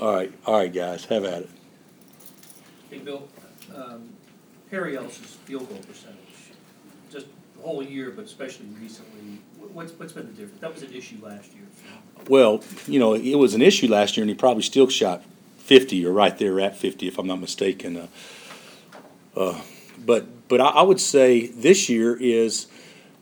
All 0.00 0.14
right, 0.14 0.32
all 0.46 0.54
right, 0.54 0.72
guys, 0.72 1.04
have 1.06 1.24
at 1.24 1.42
it. 1.42 1.50
Hey, 2.88 2.98
Bill, 3.00 3.28
um, 3.74 4.08
Perry 4.70 4.96
Ellis's 4.96 5.36
field 5.44 5.68
goal 5.68 5.76
percentage, 5.78 6.16
just 7.12 7.26
the 7.54 7.62
whole 7.62 7.82
year, 7.82 8.10
but 8.10 8.24
especially 8.24 8.64
recently, 8.80 9.40
wh- 9.58 9.76
what's, 9.76 9.92
what's 9.92 10.14
been 10.14 10.26
the 10.26 10.32
difference? 10.32 10.58
That 10.60 10.72
was 10.72 10.82
an 10.82 10.94
issue 10.94 11.18
last 11.20 11.52
year. 11.52 11.64
Well, 12.28 12.64
you 12.86 12.98
know, 12.98 13.12
it 13.12 13.34
was 13.34 13.52
an 13.52 13.60
issue 13.60 13.88
last 13.88 14.16
year, 14.16 14.22
and 14.22 14.30
he 14.30 14.34
probably 14.34 14.62
still 14.62 14.88
shot 14.88 15.22
fifty 15.58 16.04
or 16.06 16.12
right 16.12 16.36
there 16.38 16.58
at 16.60 16.76
fifty, 16.76 17.06
if 17.06 17.18
I'm 17.18 17.26
not 17.26 17.40
mistaken. 17.40 17.96
Uh, 17.98 18.06
uh, 19.36 19.60
but 20.04 20.48
but 20.48 20.62
I, 20.62 20.68
I 20.68 20.82
would 20.82 21.00
say 21.00 21.48
this 21.48 21.90
year 21.90 22.16
is, 22.16 22.68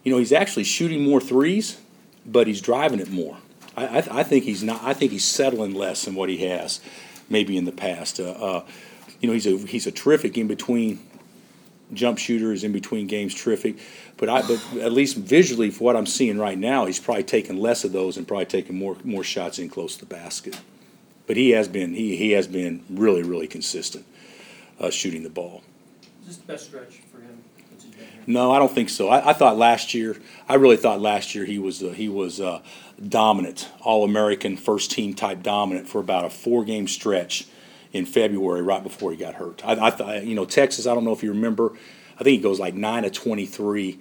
you 0.05 0.13
know, 0.13 0.19
he's 0.19 0.33
actually 0.33 0.65
shooting 0.65 1.03
more 1.03 1.21
threes, 1.21 1.81
but 2.25 2.47
he's 2.47 2.61
driving 2.61 3.01
it 3.01 3.11
more. 3.11 3.39
I, 3.79 3.99
I, 3.99 4.21
I 4.21 4.23
think 4.23 4.45
he's 4.45 4.63
not. 4.63 4.83
I 4.83 4.95
think 4.95 5.13
he's 5.13 5.25
settling 5.25 5.75
less 5.75 6.05
than 6.05 6.15
what 6.15 6.29
he 6.29 6.39
has, 6.39 6.81
maybe 7.29 7.57
in 7.57 7.65
the 7.65 7.73
past. 7.73 8.19
Uh, 8.21 8.31
uh, 8.31 8.65
you 9.21 9.29
know, 9.29 9.33
he's 9.33 9.47
a 9.47 9.57
he's 9.57 9.87
a 9.87 9.93
terrific 9.93 10.37
in 10.37 10.47
between 10.49 11.01
jump 11.93 12.19
shooter. 12.19 12.53
Is 12.53 12.65
in 12.65 12.73
between 12.73 13.07
games 13.07 13.35
terrific, 13.35 13.77
but 14.17 14.29
I 14.29 14.43
but 14.43 14.61
at 14.81 14.93
least 14.93 15.17
visually, 15.17 15.71
for 15.71 15.85
what 15.85 15.97
I'm 15.97 16.07
seeing 16.07 16.39
right 16.39 16.59
now, 16.59 16.87
he's 16.87 17.01
probably 17.01 17.25
taking 17.25 17.57
less 17.57 17.85
of 17.85 17.93
those 17.93 18.17
and 18.17 18.27
probably 18.27 18.47
taking 18.47 18.77
more 18.77 18.97
more 19.05 19.25
shots 19.25 19.59
in 19.59 19.69
close 19.69 19.95
to 19.97 20.01
the 20.01 20.15
basket. 20.15 20.59
But 21.27 21.37
he 21.37 21.51
has 21.51 21.69
been 21.69 21.95
he 21.95 22.17
he 22.17 22.33
has 22.33 22.47
been 22.47 22.85
really 22.91 23.23
really 23.23 23.47
consistent 23.47 24.05
uh, 24.81 24.91
shooting 24.91 25.23
the 25.23 25.31
ball. 25.31 25.63
Is 26.23 26.29
this 26.29 26.37
the 26.39 26.53
best 26.53 26.65
stretch 26.67 27.01
for 27.13 27.21
him 27.21 27.43
since 27.71 27.85
he's 27.85 27.88
been 27.88 27.88
here? 27.88 27.88
No, 28.27 28.53
I 28.53 28.59
don't 28.59 28.71
think 28.71 28.91
so. 28.91 29.09
I, 29.09 29.31
I 29.31 29.33
thought 29.33 29.57
last 29.57 29.95
year, 29.95 30.17
I 30.49 30.55
really 30.55 30.77
thought 30.77 31.01
last 31.01 31.35
year 31.35 31.45
he 31.45 31.59
was 31.59 31.83
uh, 31.83 31.89
he 31.89 32.09
was 32.09 32.41
uh, 32.41 32.61
dominant, 33.07 33.69
all 33.81 34.05
American, 34.05 34.57
first 34.57 34.91
team 34.91 35.15
type 35.15 35.43
dominant 35.43 35.89
for 35.89 35.99
about 36.01 36.25
a 36.25 36.31
four 36.31 36.65
game 36.65 36.89
stretch 36.89 37.47
in 37.93 38.05
February, 38.05 38.61
right 38.63 38.83
before 38.83 39.11
he 39.11 39.17
got 39.17 39.35
hurt. 39.35 39.65
I, 39.65 39.87
I 39.87 39.91
thought, 39.91 40.25
you 40.25 40.35
know, 40.35 40.45
Texas. 40.45 40.87
I 40.87 40.95
don't 40.95 41.05
know 41.05 41.13
if 41.13 41.23
you 41.23 41.31
remember. 41.31 41.73
I 42.21 42.25
think 42.25 42.37
he 42.37 42.43
goes 42.43 42.61
like 42.61 42.75
nine 42.75 43.05
of 43.05 43.13
twenty 43.13 43.47
three. 43.47 43.99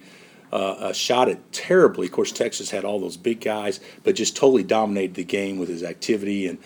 Uh, 0.50 0.92
shot 0.94 1.28
it 1.28 1.52
terribly. 1.52 2.06
Of 2.06 2.12
course, 2.12 2.32
Texas 2.32 2.70
had 2.70 2.84
all 2.84 2.98
those 2.98 3.18
big 3.18 3.40
guys, 3.40 3.80
but 4.02 4.14
just 4.14 4.34
totally 4.34 4.62
dominated 4.62 5.14
the 5.14 5.24
game 5.24 5.58
with 5.58 5.68
his 5.68 5.82
activity 5.82 6.46
and 6.46 6.58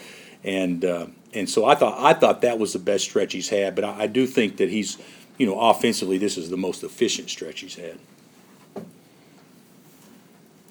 and 0.44 0.84
uh, 0.84 1.06
and 1.32 1.48
so 1.48 1.64
I 1.64 1.74
thought 1.74 1.98
I 1.98 2.14
thought 2.14 2.42
that 2.42 2.58
was 2.58 2.72
the 2.72 2.78
best 2.78 3.04
stretch 3.04 3.32
he's 3.32 3.48
had. 3.48 3.74
But 3.74 3.84
I, 3.84 4.02
I 4.02 4.06
do 4.06 4.26
think 4.26 4.58
that 4.58 4.70
he's 4.70 4.98
you 5.42 5.48
know, 5.48 5.58
offensively, 5.58 6.18
this 6.18 6.38
is 6.38 6.50
the 6.50 6.56
most 6.56 6.84
efficient 6.84 7.28
stretch 7.28 7.62
he's 7.62 7.74
had. 7.74 7.98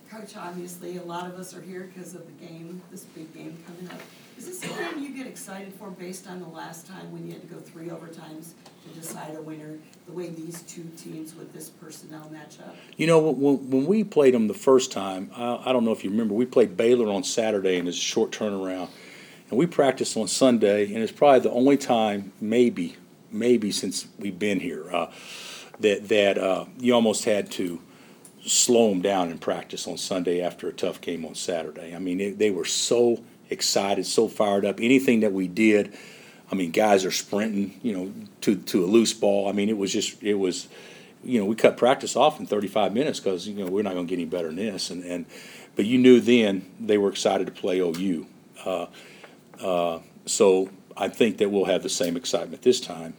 Coach, 0.10 0.38
obviously, 0.38 0.96
a 0.96 1.04
lot 1.04 1.28
of 1.30 1.38
us 1.38 1.54
are 1.54 1.62
here 1.62 1.92
because 1.94 2.16
of 2.16 2.26
the 2.26 2.48
game, 2.48 2.82
this 2.90 3.04
big 3.04 3.34
game 3.34 3.58
coming 3.68 3.92
up. 3.92 4.00
Is 4.38 4.46
this 4.46 4.62
game 4.62 5.04
you 5.04 5.14
get 5.14 5.28
excited 5.28 5.74
for 5.74 5.90
based 5.90 6.26
on 6.26 6.40
the 6.40 6.48
last 6.48 6.88
time 6.88 7.12
when 7.12 7.28
you 7.28 7.34
had 7.34 7.42
to 7.42 7.54
go 7.54 7.60
three 7.60 7.88
overtimes 7.88 8.54
to 8.84 8.98
decide 8.98 9.36
a 9.36 9.42
winner? 9.42 9.78
The 10.06 10.14
way 10.14 10.30
these 10.30 10.62
two 10.62 10.90
teams 10.96 11.36
with 11.36 11.52
this 11.52 11.70
personnel 11.70 12.30
match 12.32 12.58
up? 12.66 12.74
You 12.96 13.08
know, 13.08 13.20
when, 13.20 13.70
when 13.70 13.86
we 13.86 14.06
played 14.06 14.34
them 14.34 14.48
the 14.48 14.54
first 14.54 14.94
time, 14.94 15.32
I, 15.36 15.64
I 15.66 15.74
don't 15.74 15.84
know 15.84 15.92
if 15.92 16.06
you 16.06 16.12
remember, 16.12 16.34
we 16.34 16.46
played 16.46 16.78
Baylor 16.78 17.12
on 17.12 17.26
Saturday 17.26 17.78
and 17.78 17.90
it's 17.90 17.98
a 17.98 18.00
short 18.00 18.32
turnaround. 18.32 18.88
And 19.50 19.60
we 19.60 19.66
practiced 19.66 20.16
on 20.16 20.30
Sunday, 20.30 20.86
and 20.94 21.04
it's 21.04 21.12
probably 21.12 21.42
the 21.42 21.52
only 21.52 21.76
time, 21.76 22.32
maybe, 22.40 22.96
maybe 23.32 23.72
since 23.72 24.08
we've 24.20 24.38
been 24.38 24.60
here, 24.60 24.92
uh, 24.92 25.12
that 25.80 26.08
that 26.10 26.38
uh, 26.38 26.66
you 26.80 26.94
almost 26.94 27.26
had 27.26 27.52
to 27.52 27.82
slow 28.44 28.90
them 28.90 29.02
down 29.02 29.30
in 29.30 29.38
practice 29.38 29.88
on 29.88 29.98
Sunday 29.98 30.42
after 30.42 30.68
a 30.68 30.74
tough 30.74 31.00
game 31.02 31.26
on 31.26 31.36
Saturday. 31.36 31.96
I 31.96 32.00
mean, 32.00 32.18
they, 32.18 32.32
they 32.32 32.52
were 32.52 32.66
so 32.66 33.24
excited, 33.50 34.06
so 34.06 34.28
fired 34.28 34.66
up. 34.66 34.80
Anything 34.80 35.20
that 35.20 35.32
we 35.32 35.48
did, 35.48 35.94
I 36.52 36.56
mean, 36.56 36.72
guys 36.72 37.06
are 37.06 37.12
sprinting, 37.12 37.80
you 37.84 37.94
know, 37.94 38.14
to 38.42 38.56
to 38.56 38.84
a 38.84 38.88
loose 38.88 39.14
ball. 39.14 39.48
I 39.48 39.52
mean, 39.52 39.70
it 39.70 39.78
was 39.78 39.94
just 39.94 40.22
it 40.24 40.36
was, 40.36 40.68
you 41.24 41.40
know, 41.40 41.46
we 41.46 41.56
cut 41.56 41.78
practice 41.78 42.16
off 42.16 42.40
in 42.40 42.46
35 42.46 42.94
minutes 42.94 43.20
because 43.20 43.48
you 43.48 43.64
know 43.64 43.70
we're 43.70 43.84
not 43.84 43.94
going 43.94 44.08
to 44.08 44.10
get 44.10 44.22
any 44.22 44.30
better 44.30 44.48
than 44.48 44.58
this. 44.58 44.90
And 44.90 45.04
and 45.04 45.26
but 45.76 45.86
you 45.86 45.98
knew 45.98 46.20
then 46.20 46.66
they 46.80 46.98
were 46.98 47.10
excited 47.10 47.46
to 47.48 47.54
play 47.54 47.80
OU. 47.80 48.28
Uh, 48.66 48.88
uh, 49.60 50.00
so 50.26 50.70
I 50.98 51.08
think 51.10 51.38
that 51.38 51.50
we'll 51.50 51.66
have 51.66 51.84
the 51.84 51.90
same 51.90 52.16
excitement 52.18 52.62
this 52.62 52.80
time. 52.80 53.14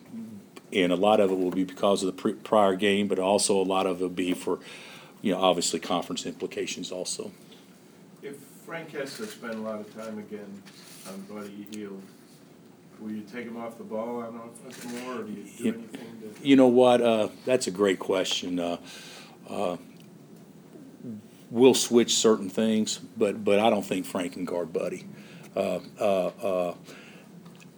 And 0.72 0.91
a 0.91 0.97
lot 0.97 1.21
of 1.21 1.31
it 1.31 1.38
will 1.38 1.50
be 1.50 1.65
because 1.65 2.03
of 2.03 2.06
the 2.06 2.21
pre- 2.21 2.33
prior 2.33 2.75
game, 2.77 3.06
but 3.06 3.19
also 3.19 3.60
a 3.60 3.62
lot 3.62 3.87
of 3.87 4.00
it 4.00 4.03
will 4.03 4.09
be 4.09 4.33
for, 4.33 4.59
you 5.21 5.33
know, 5.33 5.41
obviously 5.41 5.78
conference 5.81 6.25
implications 6.25 6.91
also. 6.91 7.31
If 8.22 8.37
Frank 8.65 8.91
has 8.93 9.16
to 9.19 9.27
spend 9.27 9.55
a 9.55 9.59
lot 9.59 9.81
of 9.81 9.94
time 9.94 10.19
again 10.19 10.62
on 11.09 11.21
Buddy 11.22 11.66
Hield, 11.72 12.03
will 12.99 13.11
you 13.11 13.22
take 13.22 13.44
him 13.47 13.59
off 13.59 13.77
the 13.77 13.84
ball 13.84 14.22
on 14.22 14.41
offense 14.41 15.03
more, 15.05 15.21
or 15.21 15.22
do 15.25 15.32
you 15.32 15.43
do 15.43 15.65
You- 15.65 15.75
anything 15.75 16.34
to? 16.41 16.49
You 16.49 16.56
know 16.56 16.69
what? 16.69 17.03
Uh, 17.03 17.28
that's 17.44 17.66
a 17.66 17.71
great 17.71 17.99
question. 17.99 18.59
Uh, 18.59 18.78
uh, 19.50 19.77
we'll 21.50 21.75
switch 21.75 22.15
certain 22.15 22.49
things, 22.49 22.99
but 23.16 23.44
but 23.44 23.59
I 23.59 23.69
don't 23.69 23.84
think 23.84 24.06
Frank 24.06 24.32
can 24.34 24.44
guard 24.47 24.72
Buddy. 24.72 25.05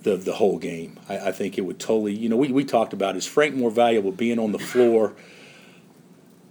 The 0.04 0.16
the 0.16 0.34
whole 0.34 0.58
game. 0.58 0.98
I, 1.08 1.28
I 1.28 1.32
think 1.32 1.58
it 1.58 1.62
would 1.62 1.80
totally. 1.80 2.14
You 2.14 2.28
know, 2.28 2.36
we, 2.36 2.52
we 2.52 2.64
talked 2.64 2.92
about 2.92 3.16
is 3.16 3.26
Frank 3.26 3.54
more 3.54 3.70
valuable 3.70 4.12
being 4.12 4.38
on 4.38 4.52
the 4.52 4.58
floor, 4.58 5.14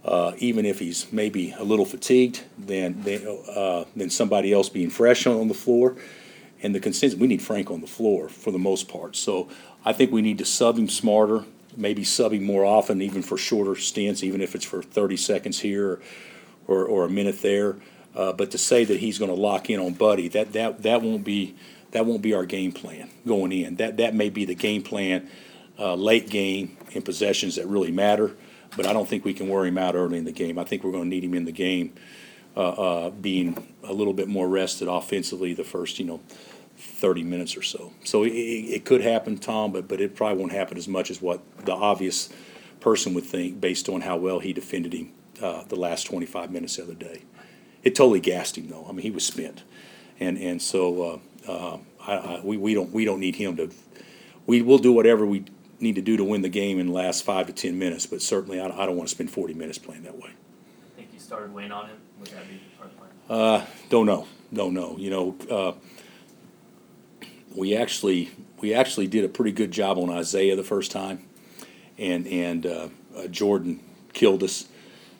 uh, 0.04 0.32
even 0.38 0.66
if 0.66 0.78
he's 0.80 1.10
maybe 1.12 1.54
a 1.58 1.64
little 1.64 1.86
fatigued, 1.86 2.42
than 2.58 3.02
than, 3.02 3.26
uh, 3.48 3.84
than 3.96 4.10
somebody 4.10 4.52
else 4.52 4.68
being 4.68 4.90
fresh 4.90 5.26
on 5.26 5.48
the 5.48 5.54
floor. 5.54 5.96
And 6.62 6.74
the 6.74 6.80
consensus 6.80 7.18
we 7.18 7.26
need 7.26 7.42
Frank 7.42 7.70
on 7.70 7.80
the 7.80 7.86
floor 7.86 8.28
for 8.28 8.50
the 8.50 8.58
most 8.58 8.88
part. 8.88 9.16
So 9.16 9.48
I 9.84 9.92
think 9.92 10.12
we 10.12 10.22
need 10.22 10.38
to 10.38 10.44
sub 10.44 10.78
him 10.78 10.88
smarter, 10.88 11.44
maybe 11.76 12.04
sub 12.04 12.32
him 12.32 12.44
more 12.44 12.64
often, 12.64 13.02
even 13.02 13.22
for 13.22 13.36
shorter 13.36 13.76
stints, 13.76 14.22
even 14.22 14.40
if 14.40 14.54
it's 14.54 14.64
for 14.64 14.82
30 14.82 15.16
seconds 15.16 15.60
here 15.60 16.00
or, 16.66 16.84
or 16.84 17.04
a 17.04 17.10
minute 17.10 17.42
there. 17.42 17.76
Uh, 18.16 18.32
but 18.32 18.50
to 18.52 18.58
say 18.58 18.84
that 18.84 19.00
he's 19.00 19.18
going 19.18 19.30
to 19.30 19.36
lock 19.36 19.68
in 19.68 19.80
on 19.80 19.92
Buddy, 19.92 20.28
that, 20.28 20.52
that, 20.52 20.82
that 20.82 21.02
won't 21.02 21.24
be 21.24 21.54
that 21.94 22.06
won't 22.06 22.22
be 22.22 22.34
our 22.34 22.44
game 22.44 22.72
plan 22.72 23.08
going 23.26 23.52
in. 23.52 23.76
That 23.76 23.96
that 23.98 24.14
may 24.14 24.28
be 24.28 24.44
the 24.44 24.54
game 24.54 24.82
plan 24.82 25.30
uh, 25.78 25.94
late 25.94 26.28
game 26.28 26.76
in 26.92 27.02
possessions 27.02 27.56
that 27.56 27.66
really 27.66 27.92
matter. 27.92 28.32
But 28.76 28.86
I 28.86 28.92
don't 28.92 29.08
think 29.08 29.24
we 29.24 29.32
can 29.32 29.48
wear 29.48 29.64
him 29.64 29.78
out 29.78 29.94
early 29.94 30.18
in 30.18 30.24
the 30.24 30.32
game. 30.32 30.58
I 30.58 30.64
think 30.64 30.82
we're 30.82 30.90
going 30.90 31.04
to 31.04 31.08
need 31.08 31.22
him 31.22 31.34
in 31.34 31.44
the 31.44 31.52
game, 31.52 31.94
uh, 32.56 32.60
uh, 32.68 33.10
being 33.10 33.64
a 33.84 33.92
little 33.92 34.12
bit 34.12 34.26
more 34.26 34.48
rested 34.48 34.88
offensively 34.88 35.54
the 35.54 35.62
first 35.62 36.00
you 36.00 36.04
know 36.04 36.20
30 36.76 37.22
minutes 37.22 37.56
or 37.56 37.62
so. 37.62 37.92
So 38.02 38.24
it, 38.24 38.30
it, 38.30 38.84
could 38.84 39.00
happen, 39.00 39.38
Tom, 39.38 39.72
but 39.72 39.86
but 39.86 40.00
it 40.00 40.16
probably 40.16 40.38
won't 40.38 40.52
happen 40.52 40.76
as 40.76 40.88
much 40.88 41.12
as 41.12 41.22
what 41.22 41.42
the 41.64 41.72
obvious 41.72 42.28
person 42.80 43.14
would 43.14 43.24
think 43.24 43.60
based 43.60 43.88
on 43.88 44.00
how 44.00 44.16
well 44.16 44.40
he 44.40 44.52
defended 44.52 44.92
him 44.92 45.12
uh, 45.40 45.62
the 45.68 45.76
last 45.76 46.04
25 46.04 46.50
minutes 46.50 46.76
the 46.76 46.82
other 46.82 46.94
day. 46.94 47.22
It 47.84 47.94
totally 47.94 48.20
gassed 48.20 48.58
him 48.58 48.66
though. 48.66 48.84
I 48.88 48.90
mean, 48.90 49.02
he 49.02 49.12
was 49.12 49.24
spent, 49.24 49.62
and 50.18 50.36
and 50.36 50.60
so 50.60 51.20
uh, 51.46 51.52
uh, 51.52 51.78
I, 52.06 52.12
I, 52.12 52.40
we 52.42 52.56
we 52.56 52.74
don't 52.74 52.92
we 52.92 53.04
don't 53.04 53.20
need 53.20 53.36
him 53.36 53.56
to. 53.56 53.70
We 54.46 54.62
will 54.62 54.78
do 54.78 54.92
whatever 54.92 55.24
we 55.24 55.44
need 55.80 55.94
to 55.96 56.02
do 56.02 56.16
to 56.16 56.24
win 56.24 56.42
the 56.42 56.48
game 56.48 56.78
in 56.78 56.88
the 56.88 56.92
last 56.92 57.24
five 57.24 57.46
to 57.46 57.52
10 57.52 57.78
minutes, 57.78 58.06
but 58.06 58.22
certainly 58.22 58.60
I, 58.60 58.66
I 58.66 58.86
don't 58.86 58.96
want 58.96 59.08
to 59.08 59.14
spend 59.14 59.30
40 59.30 59.54
minutes 59.54 59.78
playing 59.78 60.04
that 60.04 60.16
way. 60.16 60.30
I 60.30 60.96
think 60.96 61.08
you 61.12 61.18
started 61.18 61.52
weighing 61.52 61.72
on 61.72 61.88
him. 61.88 61.96
Would 62.20 62.28
that 62.28 62.48
be 62.48 62.60
part 62.78 62.90
of 62.90 62.96
the 62.96 63.34
plan? 63.34 63.40
Uh, 63.40 63.66
don't 63.88 64.06
know. 64.06 64.26
Don't 64.52 64.74
know. 64.74 64.96
You 64.98 65.10
know, 65.10 65.36
uh, 65.50 65.72
we 67.54 67.76
actually 67.76 68.30
we 68.60 68.74
actually 68.74 69.06
did 69.06 69.24
a 69.24 69.28
pretty 69.28 69.52
good 69.52 69.70
job 69.70 69.98
on 69.98 70.10
Isaiah 70.10 70.56
the 70.56 70.64
first 70.64 70.90
time, 70.90 71.26
and 71.98 72.26
and 72.26 72.66
uh, 72.66 72.88
uh, 73.16 73.26
Jordan 73.28 73.80
killed 74.12 74.42
us, 74.42 74.66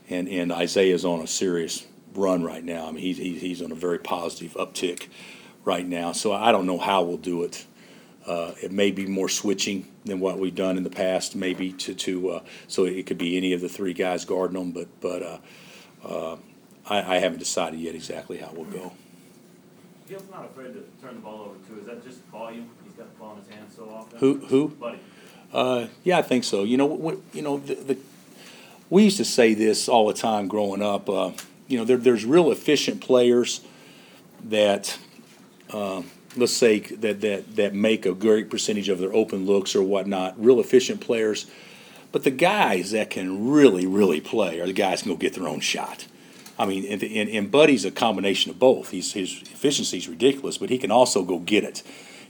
and 0.09 0.29
and 0.29 0.53
Isaiah's 0.53 1.05
on 1.05 1.21
a 1.21 1.27
serious 1.27 1.87
run 2.15 2.43
right 2.45 2.65
now. 2.65 2.89
I 2.89 2.93
mean, 2.93 3.03
he's 3.03 3.19
he's 3.19 3.41
he's 3.41 3.63
on 3.63 3.73
a 3.73 3.77
very 3.77 3.99
positive 3.99 4.55
uptick 4.55 5.09
right 5.65 5.87
now. 5.87 6.13
So 6.13 6.33
I 6.33 6.53
don't 6.53 6.67
know 6.67 6.79
how 6.79 7.03
we'll 7.03 7.17
do 7.17 7.43
it. 7.43 7.67
Uh, 8.27 8.53
it 8.63 8.73
may 8.73 8.91
be 8.91 9.07
more 9.07 9.29
switching 9.29 9.87
than 10.05 10.19
what 10.21 10.39
we've 10.39 10.55
done 10.55 10.77
in 10.77 10.83
the 10.83 10.91
past, 10.91 11.37
maybe 11.37 11.73
to 11.73 11.95
to 11.95 12.31
uh, 12.31 12.41
so 12.69 12.85
it 12.85 13.07
could 13.07 13.19
be 13.19 13.37
any 13.37 13.53
of 13.53 13.61
the 13.61 13.69
three 13.69 13.93
guys 13.93 14.25
guarding 14.25 14.59
them, 14.59 14.73
but 14.73 14.89
but. 15.01 15.23
Uh, 15.23 15.39
uh, 16.05 16.37
I, 16.87 17.17
I 17.17 17.19
haven't 17.19 17.39
decided 17.39 17.81
yet 17.81 17.95
exactly 17.95 18.39
how 18.39 18.51
we'll 18.55 18.67
go. 18.67 18.93
Hield's 20.07 20.31
not 20.31 20.45
afraid 20.45 20.75
to 20.75 20.85
turn 21.01 21.15
the 21.15 21.21
ball 21.21 21.41
over 21.41 21.55
too. 21.67 21.81
Is 21.81 21.87
that 21.87 22.05
just 22.05 22.21
volume? 22.25 22.69
He's 22.85 22.93
got 22.93 23.11
the 23.13 23.19
ball 23.19 23.33
in 23.33 23.39
his 23.39 23.49
hand 23.49 23.67
so 23.75 23.89
often. 23.89 24.19
Who 24.19 24.35
who? 24.47 24.69
Buddy. 24.69 24.99
Uh, 25.53 25.87
yeah, 26.03 26.19
I 26.19 26.23
think 26.23 26.45
so. 26.45 26.65
You 26.65 26.77
know, 26.77 26.87
we, 26.87 27.15
you 27.33 27.41
know, 27.41 27.59
the, 27.59 27.75
the, 27.75 27.99
we 28.91 29.05
used 29.05 29.17
to 29.19 29.25
say 29.25 29.55
this 29.55 29.89
all 29.89 30.07
the 30.09 30.15
time 30.15 30.49
growing 30.49 30.83
up. 30.83 31.09
Uh, 31.09 31.31
you 31.69 31.79
know, 31.79 31.85
there, 31.85 31.97
there's 31.97 32.25
real 32.27 32.51
efficient 32.51 33.01
players 33.01 33.61
that, 34.43 34.99
uh, 35.71 36.03
let's 36.37 36.53
say 36.53 36.81
that, 36.81 37.21
that 37.21 37.57
that 37.57 37.75
make 37.75 38.07
a 38.07 38.13
great 38.13 38.51
percentage 38.51 38.89
of 38.89 38.99
their 38.99 39.15
open 39.15 39.47
looks 39.47 39.75
or 39.75 39.83
whatnot. 39.83 40.35
Real 40.43 40.61
efficient 40.61 41.01
players, 41.01 41.47
but 42.13 42.25
the 42.25 42.31
guys 42.31 42.91
that 42.93 43.11
can 43.11 43.51
really, 43.51 43.87
really 43.87 44.21
play 44.21 44.61
are 44.61 44.67
the 44.67 44.73
guys 44.73 45.01
who 45.01 45.11
can 45.11 45.13
go 45.15 45.19
get 45.19 45.35
their 45.35 45.49
own 45.49 45.61
shot. 45.61 46.07
I 46.59 46.67
mean, 46.67 46.85
and, 46.87 47.03
and, 47.03 47.29
and 47.29 47.51
Buddy's 47.51 47.85
a 47.85 47.91
combination 47.91 48.51
of 48.51 48.59
both. 48.59 48.91
He's, 48.91 49.13
his 49.13 49.43
efficiency 49.43 49.99
is 49.99 50.09
ridiculous, 50.09 50.59
but 50.59 50.71
he 50.71 50.79
can 50.79 50.93
also 50.93 51.25
go 51.25 51.41
get 51.41 51.65
it. 51.65 51.83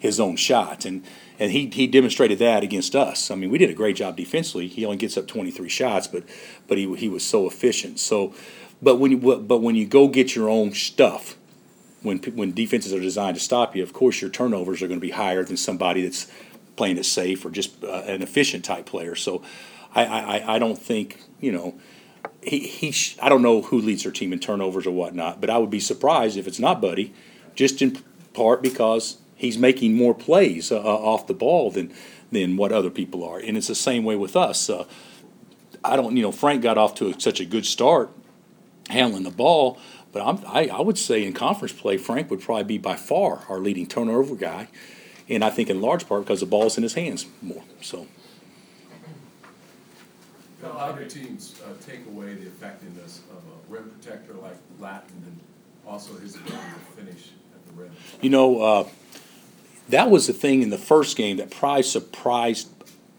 his 0.04 0.20
own 0.20 0.36
shot. 0.36 0.84
And, 0.84 1.02
and 1.38 1.50
he, 1.50 1.69
he 1.70 1.86
demonstrated 1.86 2.38
that 2.38 2.62
against 2.62 2.94
us. 2.94 3.31
I 3.31 3.34
mean, 3.34 3.50
we 3.50 3.58
did 3.58 3.70
a 3.70 3.75
great 3.75 3.96
job 3.96 4.16
defensively. 4.16 4.69
He 4.69 4.84
only 4.84 4.98
gets 4.98 5.16
up 5.16 5.26
23 5.26 5.69
shots, 5.69 6.06
but, 6.06 6.25
but 6.69 6.78
he, 6.78 6.94
he 6.96 7.08
was 7.08 7.25
so 7.25 7.46
efficient. 7.46 7.98
So, 7.98 8.34
but 8.82 8.96
when 8.96 9.10
you, 9.10 9.19
but 9.19 9.58
when 9.58 9.75
you 9.75 9.86
go 9.86 10.08
get 10.08 10.36
your 10.36 10.48
own 10.48 10.72
stuff, 10.72 11.36
when, 12.04 12.18
when 12.18 12.52
defenses 12.52 12.92
are 12.92 13.00
designed 13.00 13.36
to 13.36 13.42
stop 13.42 13.74
you, 13.74 13.82
of 13.82 13.92
course, 13.92 14.20
your 14.20 14.30
turnovers 14.30 14.82
are 14.82 14.88
going 14.88 15.00
to 15.00 15.04
be 15.06 15.12
higher 15.12 15.42
than 15.42 15.56
somebody 15.56 16.02
that's 16.02 16.30
playing 16.76 16.98
it 16.98 17.04
safe 17.04 17.44
or 17.44 17.50
just 17.50 17.82
uh, 17.82 18.02
an 18.06 18.22
efficient 18.22 18.64
type 18.64 18.86
player. 18.86 19.16
So 19.16 19.42
I, 19.94 20.04
I, 20.04 20.54
I- 20.56 20.58
don't 20.58 20.78
think, 20.78 21.20
you 21.40 21.50
know, 21.50 21.74
he, 22.42 22.60
he 22.60 22.90
sh- 22.90 23.16
I 23.22 23.28
don't 23.28 23.42
know 23.42 23.62
who 23.62 23.80
leads 23.80 24.02
their 24.02 24.12
team 24.12 24.32
in 24.32 24.38
turnovers 24.38 24.86
or 24.86 24.90
whatnot, 24.90 25.40
but 25.40 25.50
I 25.50 25.58
would 25.58 25.70
be 25.70 25.80
surprised 25.80 26.36
if 26.36 26.46
it's 26.46 26.60
not 26.60 26.80
Buddy, 26.80 27.14
just 27.54 27.80
in 27.80 27.98
part 28.34 28.62
because 28.62 29.18
he's 29.34 29.56
making 29.56 29.94
more 29.94 30.14
plays 30.14 30.70
uh, 30.70 30.78
uh, 30.78 30.82
off 30.82 31.26
the 31.26 31.34
ball 31.34 31.70
than 31.70 31.92
than 32.32 32.56
what 32.56 32.72
other 32.72 32.90
people 32.90 33.22
are, 33.22 33.38
and 33.38 33.56
it's 33.56 33.68
the 33.68 33.74
same 33.76 34.02
way 34.02 34.16
with 34.16 34.34
us. 34.34 34.68
Uh, 34.68 34.84
I 35.84 35.94
don't, 35.94 36.16
you 36.16 36.22
know, 36.22 36.32
Frank 36.32 36.62
got 36.62 36.76
off 36.76 36.96
to 36.96 37.08
a, 37.10 37.20
such 37.20 37.38
a 37.40 37.44
good 37.44 37.64
start 37.64 38.10
handling 38.90 39.22
the 39.22 39.30
ball, 39.30 39.78
but 40.14 40.25
I'm, 40.25 40.38
I, 40.46 40.69
I 40.69 40.81
would 40.81 40.96
say 40.96 41.25
in 41.25 41.32
conference 41.32 41.72
play, 41.72 41.96
Frank 41.96 42.31
would 42.31 42.40
probably 42.40 42.62
be 42.62 42.78
by 42.78 42.94
far 42.94 43.44
our 43.49 43.58
leading 43.58 43.84
turnover 43.84 44.37
guy, 44.37 44.69
and 45.28 45.44
I 45.44 45.50
think 45.50 45.69
in 45.69 45.81
large 45.81 46.08
part 46.08 46.22
because 46.22 46.38
the 46.38 46.46
ball's 46.46 46.76
in 46.76 46.84
his 46.84 46.94
hands 46.94 47.26
more. 47.43 47.64
So. 47.82 48.06
Now, 50.62 50.70
other 50.70 51.05
teams 51.05 51.61
uh, 51.66 51.72
take 51.84 52.06
away 52.06 52.34
the 52.34 52.46
effectiveness 52.46 53.22
of 53.32 53.38
a 53.38 53.72
rim 53.72 53.90
protector 53.90 54.34
like 54.34 54.56
Lattin 54.78 55.22
and 55.26 55.40
also 55.84 56.17
his 56.19 56.37
ability 56.37 56.62
to 56.62 57.02
finish 57.02 57.31
at 57.52 57.67
the 57.67 57.82
rim. 57.82 57.90
You 58.22 58.31
know, 58.31 58.62
uh, 58.62 58.88
that 59.88 60.10
was 60.10 60.28
the 60.28 60.32
thing 60.32 60.62
in 60.62 60.70
the 60.70 60.78
first 60.78 61.17
game 61.17 61.38
that 61.38 61.50
probably 61.50 61.82
surprised 61.82 62.70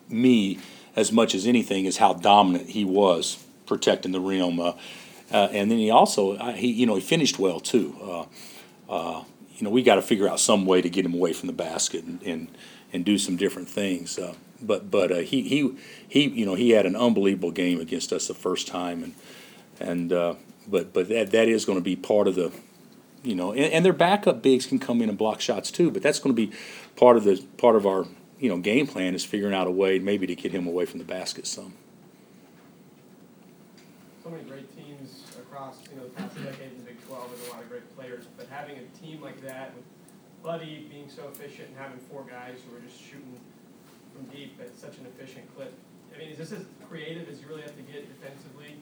me 0.07 0.59
as 0.95 1.11
much 1.11 1.35
as 1.35 1.45
anything 1.45 1.83
is 1.83 1.97
how 1.97 2.13
dominant 2.13 2.69
he 2.69 2.85
was 2.85 3.45
protecting 3.65 4.13
the 4.13 4.21
rim. 4.21 4.61
Uh, 4.61 4.73
uh, 5.35 5.49
and 5.51 5.69
then 5.69 5.77
he 5.77 5.89
also, 5.89 6.37
he 6.53 6.71
you 6.71 6.85
know, 6.85 6.95
he 6.95 7.01
finished 7.01 7.37
well 7.37 7.59
too. 7.59 7.97
Uh, 8.01 8.25
uh, 8.89 9.23
you 9.57 9.63
know, 9.63 9.69
we 9.69 9.83
got 9.83 9.95
to 9.95 10.01
figure 10.01 10.29
out 10.29 10.39
some 10.39 10.65
way 10.65 10.81
to 10.81 10.89
get 10.89 11.05
him 11.05 11.13
away 11.13 11.33
from 11.33 11.47
the 11.47 11.53
basket 11.53 12.05
and 12.05 12.21
and, 12.23 12.47
and 12.93 13.03
do 13.03 13.17
some 13.17 13.35
different 13.35 13.67
things. 13.67 14.17
Uh, 14.17 14.35
but 14.61 14.89
but 14.89 15.11
uh, 15.11 15.17
he 15.17 15.41
he 15.41 15.75
he 16.07 16.29
you 16.29 16.45
know 16.45 16.55
he 16.55 16.69
had 16.69 16.85
an 16.85 16.95
unbelievable 16.95 17.51
game 17.51 17.81
against 17.81 18.13
us 18.13 18.27
the 18.27 18.33
first 18.33 18.67
time 18.67 19.03
and 19.03 19.15
and 19.79 20.37
but 20.67 20.93
but 20.93 21.09
that 21.09 21.31
that 21.31 21.49
is 21.49 21.65
going 21.65 21.77
to 21.77 21.83
be 21.83 21.97
part 21.97 22.27
of 22.27 22.35
the 22.35 22.53
you 23.25 23.35
know, 23.35 23.51
and, 23.51 23.73
and 23.73 23.85
their 23.85 23.93
backup 23.93 24.41
bigs 24.41 24.65
can 24.65 24.79
come 24.79 25.01
in 25.01 25.09
and 25.09 25.17
block 25.17 25.41
shots 25.41 25.71
too. 25.71 25.91
But 25.91 26.01
that's 26.01 26.19
going 26.19 26.33
to 26.33 26.47
be 26.47 26.55
part 26.95 27.17
of 27.17 27.23
the 27.25 27.43
part 27.57 27.75
of 27.75 27.85
our 27.85 28.05
you 28.39 28.49
know 28.49 28.57
game 28.57 28.87
plan 28.87 29.15
is 29.15 29.25
figuring 29.25 29.53
out 29.53 29.67
a 29.67 29.71
way 29.71 29.99
maybe 29.99 30.27
to 30.27 30.35
get 30.35 30.51
him 30.51 30.65
away 30.65 30.85
from 30.85 30.99
the 30.99 31.05
basket 31.05 31.45
some. 31.45 31.73
so 34.25 34.31
many 34.31 34.43
great 34.43 34.74
across, 35.37 35.77
you 35.91 35.97
know, 35.97 36.03
the 36.03 36.09
past 36.11 36.35
decade 36.35 36.71
in 36.71 36.77
the 36.77 36.83
Big 36.83 37.05
Twelve, 37.07 37.29
and 37.31 37.47
a 37.49 37.53
lot 37.53 37.61
of 37.63 37.69
great 37.69 37.95
players, 37.95 38.25
but 38.37 38.47
having 38.49 38.77
a 38.77 38.85
team 38.99 39.21
like 39.21 39.41
that 39.41 39.73
with 39.75 39.85
Buddy 40.43 40.87
being 40.89 41.09
so 41.09 41.27
efficient 41.27 41.69
and 41.69 41.77
having 41.77 41.97
four 41.99 42.23
guys 42.29 42.59
who 42.67 42.75
are 42.77 42.79
just 42.81 42.99
shooting 43.01 43.39
from 44.13 44.25
deep 44.25 44.57
at 44.61 44.75
such 44.77 44.97
an 44.97 45.05
efficient 45.05 45.53
clip, 45.55 45.73
I 46.13 46.17
mean, 46.19 46.29
is 46.29 46.37
this 46.37 46.51
as 46.51 46.65
creative 46.89 47.27
as 47.29 47.41
you 47.41 47.47
really 47.47 47.61
have 47.63 47.75
to 47.75 47.81
get 47.81 48.07
defensively? 48.07 48.75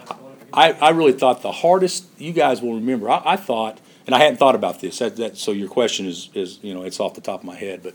uh, 0.00 0.14
going 0.14 0.32
up 0.32 0.40
against- 0.42 0.56
I, 0.56 0.70
I 0.86 0.90
really 0.90 1.12
thought 1.12 1.42
the 1.42 1.52
hardest 1.52 2.06
you 2.18 2.32
guys 2.32 2.60
will 2.62 2.74
remember. 2.74 3.08
I, 3.10 3.22
I 3.24 3.36
thought, 3.36 3.80
and 4.06 4.14
I 4.14 4.18
hadn't 4.18 4.38
thought 4.38 4.54
about 4.54 4.80
this. 4.80 4.98
That, 4.98 5.16
that 5.16 5.36
so 5.36 5.52
your 5.52 5.68
question 5.68 6.06
is 6.06 6.30
is 6.34 6.58
you 6.62 6.74
know 6.74 6.82
it's 6.82 7.00
off 7.00 7.14
the 7.14 7.20
top 7.20 7.40
of 7.40 7.46
my 7.46 7.56
head, 7.56 7.82
but 7.82 7.94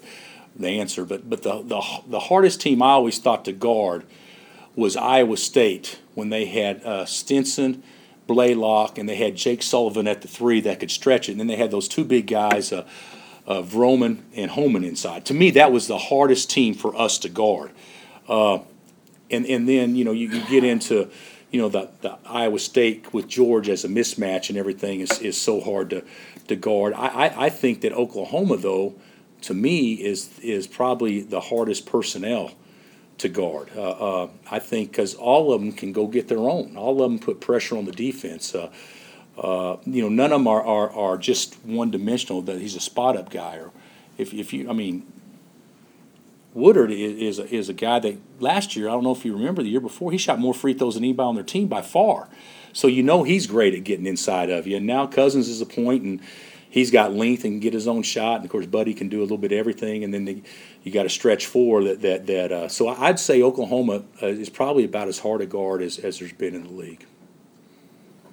the 0.56 0.68
answer. 0.80 1.06
But 1.06 1.30
but 1.30 1.44
the 1.44 1.62
the 1.62 1.82
the 2.08 2.20
hardest 2.20 2.62
team 2.62 2.82
I 2.82 2.92
always 2.92 3.20
thought 3.20 3.44
to 3.46 3.52
guard 3.52 4.06
was 4.80 4.96
Iowa 4.96 5.38
State 5.38 6.00
when 6.16 6.30
they 6.30 6.46
had 6.46 6.84
uh, 6.84 7.06
Stinson, 7.06 7.84
Blalock, 8.28 8.98
and 8.98 9.08
they 9.08 9.16
had 9.16 9.36
Jake 9.36 9.62
Sullivan 9.62 10.08
at 10.08 10.22
the 10.22 10.28
three 10.28 10.62
that 10.62 10.80
could 10.80 10.92
stretch 10.92 11.30
it, 11.30 11.34
and 11.34 11.40
then 11.40 11.48
they 11.48 11.56
had 11.56 11.72
those 11.72 11.88
two 11.88 12.04
big 12.04 12.28
guys. 12.28 12.72
Uh, 12.72 12.88
uh, 13.48 13.64
Vroman 13.64 14.22
and 14.36 14.52
Homan 14.52 14.84
inside. 14.84 15.26
To 15.26 15.34
me, 15.34 15.50
that 15.52 15.72
was 15.72 15.88
the 15.88 15.98
hardest 15.98 16.52
team 16.52 16.76
for 16.76 16.96
us 16.96 17.18
to 17.20 17.30
guard. 17.30 17.72
Uh, 18.28 18.60
and 19.32 19.46
and 19.48 19.68
then 19.68 19.96
you 19.96 20.06
know 20.06 20.12
you, 20.12 20.30
you 20.30 20.42
get 20.48 20.64
into 20.64 21.10
you 21.52 21.60
know 21.60 21.70
the, 21.70 21.90
the 22.02 22.18
Iowa 22.26 22.60
State 22.60 23.12
with 23.14 23.28
Georges 23.28 23.84
as 23.84 23.86
a 23.86 23.94
mismatch 23.94 24.50
and 24.50 24.58
everything 24.58 25.02
is, 25.02 25.20
is 25.20 25.40
so 25.40 25.62
hard 25.62 25.90
to, 25.90 26.04
to 26.48 26.56
guard. 26.56 26.94
I, 26.94 27.08
I, 27.08 27.46
I 27.46 27.50
think 27.50 27.82
that 27.82 27.92
Oklahoma 27.94 28.58
though, 28.58 28.96
to 29.42 29.54
me 29.54 29.94
is 29.94 30.38
is 30.40 30.68
probably 30.68 31.22
the 31.22 31.42
hardest 31.42 31.86
personnel 31.86 32.52
to 33.20 33.30
guard. 33.30 33.70
Uh, 33.76 33.82
uh, 34.24 34.30
I 34.50 34.60
think 34.60 34.92
because 34.92 35.14
all 35.16 35.54
of 35.54 35.62
them 35.62 35.72
can 35.72 35.94
go 35.94 36.08
get 36.08 36.28
their 36.28 36.40
own. 36.40 36.76
All 36.76 37.02
of 37.02 37.12
them 37.12 37.20
put 37.20 37.40
pressure 37.40 37.78
on 37.78 37.86
the 37.86 37.92
defense. 37.92 38.56
Uh, 38.56 38.70
uh, 39.38 39.78
you 39.86 40.02
know, 40.02 40.10
none 40.10 40.32
of 40.32 40.40
them 40.40 40.48
are, 40.48 40.64
are, 40.64 40.92
are 40.92 41.18
just 41.18 41.56
one 41.64 41.92
dimensional. 41.92 42.42
That 42.42 42.60
he's 42.60 42.76
a 42.76 42.80
spot 42.80 43.16
up 43.16 43.30
guy, 43.30 43.58
or 43.58 43.72
if 44.18 44.34
if 44.34 44.52
you, 44.52 44.70
I 44.70 44.74
mean, 44.74 45.06
Woodard 46.54 46.92
is, 46.92 47.38
is, 47.38 47.40
a, 47.40 47.56
is 47.56 47.70
a 47.70 47.74
guy 47.74 48.00
that 48.00 48.18
last 48.40 48.76
year, 48.76 48.90
I 48.90 48.92
don't 48.92 49.04
know 49.04 49.12
if 49.12 49.24
you 49.24 49.34
remember 49.34 49.64
the 49.64 49.70
year 49.70 49.80
before, 49.80 50.12
he 50.12 50.18
shot 50.18 50.40
more 50.40 50.54
free 50.54 50.74
throws 50.74 50.96
than 50.96 51.04
anybody 51.04 51.28
on 51.28 51.36
their 51.36 51.44
team 51.44 51.68
by 51.68 51.82
far. 51.82 52.28
So 52.74 52.88
you 52.88 53.04
know 53.04 53.24
he's 53.24 53.48
great 53.48 53.74
at 53.74 53.84
getting 53.84 54.06
inside 54.06 54.50
of 54.50 54.68
you. 54.68 54.78
And 54.78 54.86
now 54.86 55.08
Cousins 55.08 55.48
is 55.48 55.62
a 55.62 55.66
point, 55.66 56.04
and 56.04 56.22
he's 56.70 56.92
got 56.92 57.14
length 57.14 57.44
and 57.44 57.54
can 57.54 57.60
get 57.60 57.74
his 57.74 57.88
own 57.88 58.04
shot. 58.04 58.38
And 58.38 58.46
of 58.46 58.52
course, 58.52 58.66
Buddy 58.66 58.94
can 58.94 59.10
do 59.10 59.20
a 59.20 59.24
little 59.24 59.38
bit 59.38 59.52
of 59.52 59.58
everything. 59.58 60.04
And 60.04 60.14
then 60.14 60.26
the, 60.26 60.42
you 60.84 60.92
got 60.92 61.06
a 61.06 61.10
stretch 61.10 61.46
four 61.46 61.84
that 61.84 62.02
that 62.02 62.28
that. 62.28 62.52
Uh, 62.52 62.68
so 62.68 62.88
I'd 62.88 63.20
say 63.20 63.42
Oklahoma 63.42 64.04
uh, 64.22 64.28
is 64.28 64.50
probably 64.50 64.86
about 64.86 65.08
as 65.08 65.20
hard 65.20 65.42
a 65.42 65.46
guard 65.46 65.82
as, 65.82 65.98
as 65.98 66.20
there's 66.20 66.34
been 66.34 66.56
in 66.56 66.64
the 66.64 66.74
league. 66.74 67.06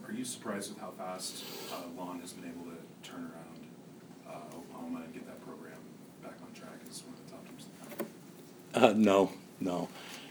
Are 0.06 0.12
you 0.12 0.24
surprised 0.24 0.72
with 0.72 0.80
how 0.80 0.92
fast 0.96 1.44
uh, 1.72 1.76
Lon 1.98 2.20
has 2.20 2.32
been 2.32 2.48
able 2.48 2.70
to 2.70 3.08
turn 3.08 3.22
around 3.22 4.28
uh, 4.28 4.56
Oklahoma 4.56 5.02
and 5.04 5.12
get 5.12 5.26
that 5.26 5.44
program 5.44 5.78
back 6.22 6.34
on 6.42 6.52
track 6.54 6.78
as 6.88 7.02
one 7.02 7.14
of 7.14 7.24
the 7.24 7.32
top 7.32 7.44
teams 7.48 7.64
in 7.64 7.70
the 7.80 7.96
country? 7.96 8.90
Uh, 8.90 8.92
no, 8.96 9.32
no. 9.58 9.88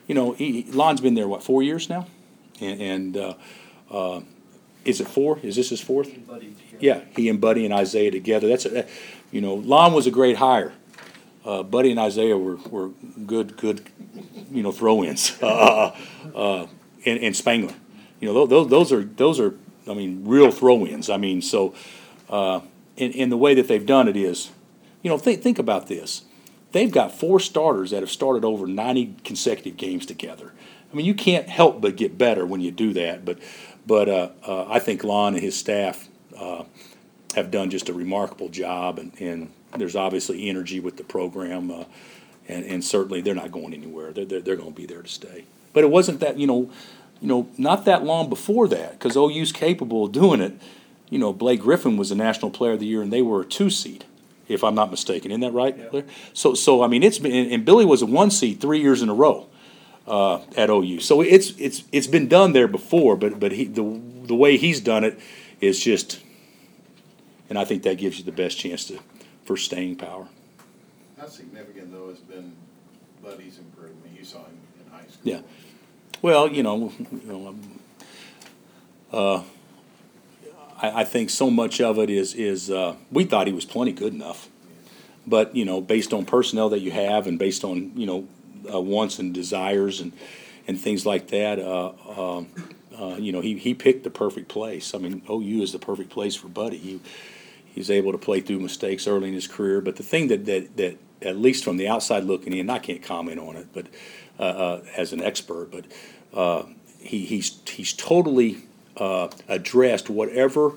You 0.07 0.15
know, 0.15 0.31
he, 0.33 0.65
Lon's 0.69 1.01
been 1.01 1.15
there 1.15 1.27
what 1.27 1.43
four 1.43 1.63
years 1.63 1.89
now, 1.89 2.05
and, 2.61 2.81
and 2.81 3.17
uh, 3.17 3.33
uh, 3.89 4.21
is 4.85 5.01
it 5.01 5.07
four? 5.07 5.39
Is 5.39 5.55
this 5.55 5.69
his 5.69 5.81
fourth? 5.81 6.13
Together. 6.13 6.45
Yeah, 6.79 7.01
he 7.15 7.27
and 7.27 7.41
Buddy 7.41 7.65
and 7.65 7.73
Isaiah 7.73 8.11
together. 8.11 8.47
That's 8.47 8.65
a, 8.65 8.85
you 9.31 9.41
know, 9.41 9.55
Lon 9.55 9.93
was 9.93 10.07
a 10.07 10.11
great 10.11 10.37
hire. 10.37 10.73
Uh, 11.43 11.63
Buddy 11.63 11.91
and 11.91 11.99
Isaiah 11.99 12.38
were, 12.38 12.55
were 12.69 12.89
good, 13.25 13.57
good, 13.57 13.88
you 14.51 14.63
know, 14.63 14.71
throw-ins. 14.71 15.38
Uh, 15.41 15.95
uh, 16.36 16.67
and, 17.05 17.19
and 17.19 17.36
Spangler, 17.36 17.75
you 18.19 18.27
know, 18.27 18.48
those, 18.48 18.67
those 18.67 18.91
are 18.91 19.03
those 19.03 19.39
are, 19.39 19.55
I 19.88 19.93
mean, 19.93 20.24
real 20.25 20.51
throw-ins. 20.51 21.10
I 21.10 21.17
mean, 21.17 21.41
so, 21.41 21.75
uh, 22.29 22.62
and, 22.98 23.15
and 23.15 23.31
the 23.31 23.38
way 23.38 23.53
that 23.53 23.67
they've 23.67 23.86
done 23.86 24.07
it 24.07 24.17
is, 24.17 24.51
you 25.03 25.10
know, 25.10 25.17
think 25.17 25.43
think 25.43 25.60
about 25.60 25.88
this. 25.88 26.24
They've 26.71 26.91
got 26.91 27.12
four 27.12 27.39
starters 27.39 27.91
that 27.91 28.01
have 28.01 28.10
started 28.10 28.43
over 28.43 28.67
90 28.67 29.17
consecutive 29.24 29.77
games 29.77 30.05
together. 30.05 30.51
I 30.91 30.95
mean, 30.95 31.05
you 31.05 31.13
can't 31.13 31.48
help 31.48 31.79
but 31.79 31.95
get 31.95 32.17
better 32.17 32.45
when 32.45 32.60
you 32.60 32.71
do 32.71 32.91
that. 32.93 33.24
But, 33.24 33.39
but 33.86 34.10
uh, 34.10 34.30
uh, 34.48 34.65
I 34.70 34.80
think 34.80 35.04
Lon 35.04 35.36
and 35.36 35.44
his 35.44 35.56
staff 35.56 36.08
uh, 36.38 36.63
have 37.36 37.51
done 37.51 37.70
just 37.70 37.89
a 37.89 37.94
remarkable 37.94 38.50
job, 38.50 39.00
and, 39.00 39.12
and 39.20 39.51
there's 39.77 39.96
obviously 39.96 40.50
energy 40.50 40.80
with 40.80 40.98
the 40.98 41.04
program, 41.04 41.70
uh, 41.72 41.84
and, 42.48 42.65
and 42.65 42.84
certainly 42.84 43.22
they're 43.22 43.36
not 43.36 43.51
going 43.51 43.74
anywhere. 43.74 44.12
They're, 44.12 44.25
they're, 44.25 44.42
they're 44.42 44.56
going 44.56 44.74
to 44.74 44.75
be 44.75 44.86
there 44.86 45.01
to 45.01 45.08
stay. 45.08 45.46
But 45.74 45.84
it 45.84 45.92
wasn't 45.92 46.20
that, 46.22 46.38
you 46.38 46.48
know, 46.48 46.72
you 47.22 47.27
know, 47.27 47.48
not 47.58 47.86
that 47.86 48.04
long 48.04 48.30
before 48.30 48.68
that, 48.70 48.94
because 48.94 49.15
OU's 49.15 49.51
capable 49.51 50.06
of 50.06 50.12
doing 50.12 50.42
it. 50.42 50.60
You 51.10 51.20
know, 51.20 51.32
Blake 51.32 51.62
Griffin 51.62 51.98
was 51.98 52.10
the 52.10 52.15
National 52.15 52.50
Player 52.50 52.74
of 52.74 52.80
the 52.80 52.86
Year, 52.86 53.01
and 53.01 53.12
they 53.12 53.22
were 53.22 53.42
a 53.42 53.46
two 53.46 53.70
seed, 53.70 54.06
if 54.48 54.63
I'm 54.63 54.75
not 54.75 54.92
mistaken. 54.92 55.32
Isn't 55.32 55.42
that 55.42 55.54
right, 55.54 55.77
Yeah. 55.77 56.01
So, 56.34 56.54
so 56.54 56.84
I 56.84 56.88
mean, 56.88 57.04
it's 57.04 57.20
been, 57.20 57.32
and 57.32 57.51
and 57.51 57.65
Billy 57.65 57.86
was 57.86 58.01
a 58.01 58.06
one 58.06 58.32
seed 58.32 58.60
three 58.60 58.82
years 58.82 59.01
in 59.01 59.10
a 59.10 59.13
row 59.13 59.48
uh, 60.07 60.41
at 60.55 60.69
OU. 60.69 61.00
So 61.00 61.21
it's 61.21 61.53
it's 61.57 61.83
it's 61.91 62.07
been 62.07 62.27
done 62.27 62.53
there 62.53 62.67
before, 62.67 63.15
but 63.15 63.39
but 63.39 63.51
he 63.51 63.65
the 63.65 64.01
the 64.24 64.35
way 64.35 64.57
he's 64.57 64.79
done 64.79 65.03
it 65.03 65.19
is 65.62 65.79
just, 65.79 66.19
and 67.50 67.57
I 67.57 67.65
think 67.65 67.83
that 67.83 67.97
gives 67.97 68.17
you 68.17 68.25
the 68.25 68.31
best 68.31 68.57
chance 68.57 68.85
to 68.85 69.00
for 69.43 69.57
staying 69.57 69.95
power. 69.95 70.27
How 71.17 71.27
significant, 71.27 71.91
though, 71.91 72.09
has 72.09 72.19
been 72.19 72.53
Buddy's 73.24 73.57
improvement? 73.57 74.17
You 74.17 74.25
saw 74.25 74.39
him 74.39 74.57
in 74.83 74.91
high 74.91 75.07
school. 75.07 75.21
Yeah. 75.24 75.41
Well, 76.21 76.51
you 76.51 76.63
know, 76.63 76.91
you 77.12 77.21
know, 77.24 77.55
uh, 79.12 79.43
I, 80.77 81.01
I 81.01 81.03
think 81.03 81.29
so 81.29 81.50
much 81.50 81.79
of 81.81 81.97
it 82.00 82.09
is 82.09 82.33
is 82.33 82.69
uh, 82.69 82.95
we 83.12 83.24
thought 83.24 83.47
he 83.47 83.53
was 83.53 83.65
plenty 83.65 83.91
good 83.91 84.13
enough, 84.13 84.50
but 85.25 85.55
you 85.55 85.65
know, 85.65 85.81
based 85.81 86.13
on 86.13 86.25
personnel 86.25 86.69
that 86.69 86.79
you 86.79 86.91
have 86.91 87.27
and 87.27 87.39
based 87.39 87.63
on 87.63 87.91
you 87.95 88.05
know 88.05 88.27
uh, 88.74 88.79
wants 88.79 89.19
and 89.19 89.34
desires 89.34 90.01
and 90.01 90.13
and 90.67 90.79
things 90.79 91.05
like 91.05 91.27
that, 91.27 91.60
uh, 91.60 91.91
um, 92.17 92.48
uh, 93.00 93.17
you 93.17 93.31
know, 93.31 93.41
he 93.41 93.57
he 93.57 93.74
picked 93.74 94.03
the 94.03 94.10
perfect 94.10 94.48
place. 94.48 94.95
I 94.95 94.98
mean, 94.98 95.22
OU 95.29 95.62
is 95.62 95.72
the 95.72 95.79
perfect 95.79 96.10
place 96.10 96.36
for 96.36 96.48
Buddy. 96.48 96.77
He 96.77 97.00
He's 97.75 97.91
able 97.91 98.13
to 98.13 98.17
play 98.17 98.39
through 98.39 98.62
mistakes 98.62 99.05
early 99.05 99.27
in 99.27 99.34
his 99.34 99.48
career. 99.48 99.81
But 99.81 99.98
the 99.98 100.03
thing 100.03 100.29
that, 100.29 100.45
that, 100.45 100.77
that 100.77 100.98
at 101.22 101.36
least 101.36 101.65
from 101.65 101.75
the 101.75 101.89
outside 101.89 102.24
looking 102.24 102.53
in, 102.53 102.69
I 102.69 102.79
can't 102.79 103.03
comment 103.03 103.38
on 103.38 103.57
it, 103.57 103.67
but 103.74 103.88
uh, 104.39 104.43
uh, 104.43 104.84
as 104.95 105.12
an 105.12 105.22
expert, 105.22 105.72
but 105.72 105.86
uh, 106.34 106.63
he, 107.00 107.25
he's 107.25 107.60
he's 107.67 107.91
totally 107.91 108.60
uh, 108.95 109.27
addressed 109.50 110.10
whatever 110.10 110.72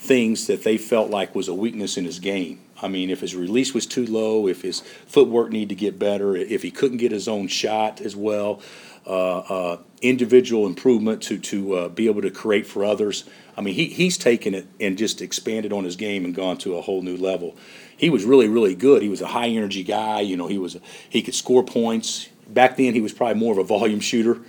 things 0.00 0.46
that 0.46 0.64
they 0.64 0.78
felt 0.78 1.10
like 1.10 1.34
was 1.34 1.46
a 1.46 1.54
weakness 1.54 1.98
in 1.98 2.06
his 2.06 2.18
game. 2.18 2.58
I 2.80 2.88
mean, 2.88 3.10
if 3.10 3.20
his 3.20 3.36
release 3.36 3.74
was 3.74 3.84
too 3.84 4.06
low, 4.06 4.48
if 4.48 4.62
his 4.62 4.80
footwork 5.06 5.50
needed 5.50 5.68
to 5.68 5.74
get 5.74 5.98
better, 5.98 6.34
if 6.34 6.62
he 6.62 6.70
couldn't 6.70 6.96
get 6.96 7.12
his 7.12 7.28
own 7.28 7.48
shot 7.48 8.00
as 8.00 8.16
well, 8.16 8.62
uh, 9.06 9.38
uh, 9.38 9.76
individual 10.00 10.66
improvement 10.66 11.22
to 11.24 11.38
to 11.38 11.74
uh, 11.74 11.88
be 11.88 12.06
able 12.06 12.22
to 12.22 12.30
create 12.30 12.66
for 12.66 12.82
others. 12.82 13.24
I 13.58 13.60
mean, 13.60 13.74
he, 13.74 13.86
he's 13.86 14.16
taken 14.16 14.54
it 14.54 14.66
and 14.80 14.96
just 14.96 15.20
expanded 15.20 15.70
on 15.70 15.84
his 15.84 15.96
game 15.96 16.24
and 16.24 16.34
gone 16.34 16.56
to 16.58 16.76
a 16.76 16.80
whole 16.80 17.02
new 17.02 17.16
level. 17.18 17.56
He 17.94 18.08
was 18.08 18.24
really, 18.24 18.48
really 18.48 18.74
good. 18.74 19.02
He 19.02 19.10
was 19.10 19.20
a 19.20 19.26
high 19.26 19.48
energy 19.48 19.84
guy. 19.84 20.20
You 20.20 20.38
know, 20.38 20.46
he 20.46 20.56
was 20.56 20.78
he 21.10 21.20
could 21.20 21.34
score 21.34 21.62
points. 21.62 22.30
Back 22.48 22.78
then, 22.78 22.94
he 22.94 23.02
was 23.02 23.12
probably 23.12 23.38
more 23.38 23.52
of 23.52 23.58
a 23.58 23.64
volume 23.64 24.00
shooter, 24.00 24.40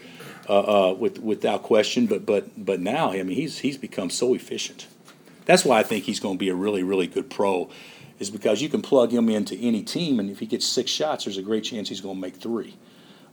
uh, 0.47 0.91
uh, 0.91 0.93
with, 0.93 1.19
without 1.19 1.61
question. 1.61 2.07
But 2.07 2.25
but 2.25 2.65
but 2.65 2.79
now, 2.79 3.11
I 3.11 3.23
mean, 3.23 3.35
he's 3.35 3.59
he's 3.59 3.77
become 3.77 4.09
so 4.09 4.33
efficient. 4.33 4.87
That's 5.51 5.65
why 5.65 5.79
I 5.79 5.83
think 5.83 6.05
he's 6.05 6.21
going 6.21 6.35
to 6.35 6.39
be 6.39 6.47
a 6.47 6.55
really, 6.55 6.81
really 6.81 7.07
good 7.07 7.29
pro, 7.29 7.69
is 8.19 8.29
because 8.29 8.61
you 8.61 8.69
can 8.69 8.81
plug 8.81 9.11
him 9.11 9.27
into 9.27 9.53
any 9.57 9.83
team, 9.83 10.17
and 10.17 10.29
if 10.29 10.39
he 10.39 10.45
gets 10.45 10.65
six 10.65 10.89
shots, 10.89 11.25
there's 11.25 11.37
a 11.37 11.41
great 11.41 11.65
chance 11.65 11.89
he's 11.89 11.99
going 11.99 12.15
to 12.15 12.21
make 12.21 12.37
three. 12.37 12.77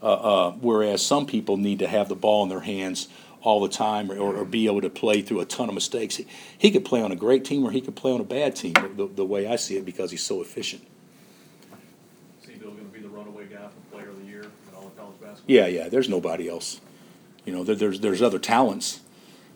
Uh, 0.03 0.15
uh, 0.15 0.51
whereas 0.55 1.01
some 1.01 1.27
people 1.27 1.57
need 1.57 1.79
to 1.79 1.87
have 1.87 2.09
the 2.09 2.17
ball 2.17 2.43
in 2.43 2.49
their 2.49 2.59
hands 2.59 3.07
all 3.41 3.61
the 3.61 3.69
time 3.69 4.11
or, 4.11 4.35
or 4.35 4.45
be 4.45 4.67
able 4.67 4.81
to 4.81 4.91
play 4.91 5.23
through 5.23 5.39
a 5.39 5.45
ton 5.45 5.69
of 5.69 5.77
mistakes. 5.77 6.17
He, 6.17 6.27
he 6.59 6.73
could 6.73 6.85
play 6.85 7.01
on 7.03 7.13
a 7.13 7.17
great 7.17 7.45
team 7.45 7.65
or 7.65 7.71
he 7.71 7.81
could 7.81 7.95
play 7.95 8.11
on 8.11 8.21
a 8.21 8.25
bad 8.25 8.57
team, 8.57 8.73
the, 8.97 9.07
the 9.07 9.25
way 9.25 9.47
I 9.47 9.55
see 9.55 9.77
it, 9.77 9.85
because 9.85 10.11
he's 10.11 10.25
so 10.25 10.43
efficient. 10.43 10.85
See 12.45 12.55
Bill 12.55 12.73
gonna 12.73 12.83
be 12.89 12.99
the 12.99 13.09
runaway 13.09 13.47
guy 13.47 13.69
for 13.69 13.97
player 13.97 14.09
of 14.09 14.19
the 14.19 14.27
year 14.27 14.43
in 14.43 14.75
all 14.77 14.89
of 14.89 14.97
college 14.97 15.21
basketball? 15.21 15.45
Yeah, 15.47 15.69
yeah, 15.69 15.89
there's 15.89 16.09
nobody 16.09 16.49
else. 16.49 16.81
You 17.45 17.53
know, 17.53 17.63
there, 17.63 17.77
there's, 17.77 18.01
there's 18.01 18.23
other 18.23 18.41
talents. 18.41 19.03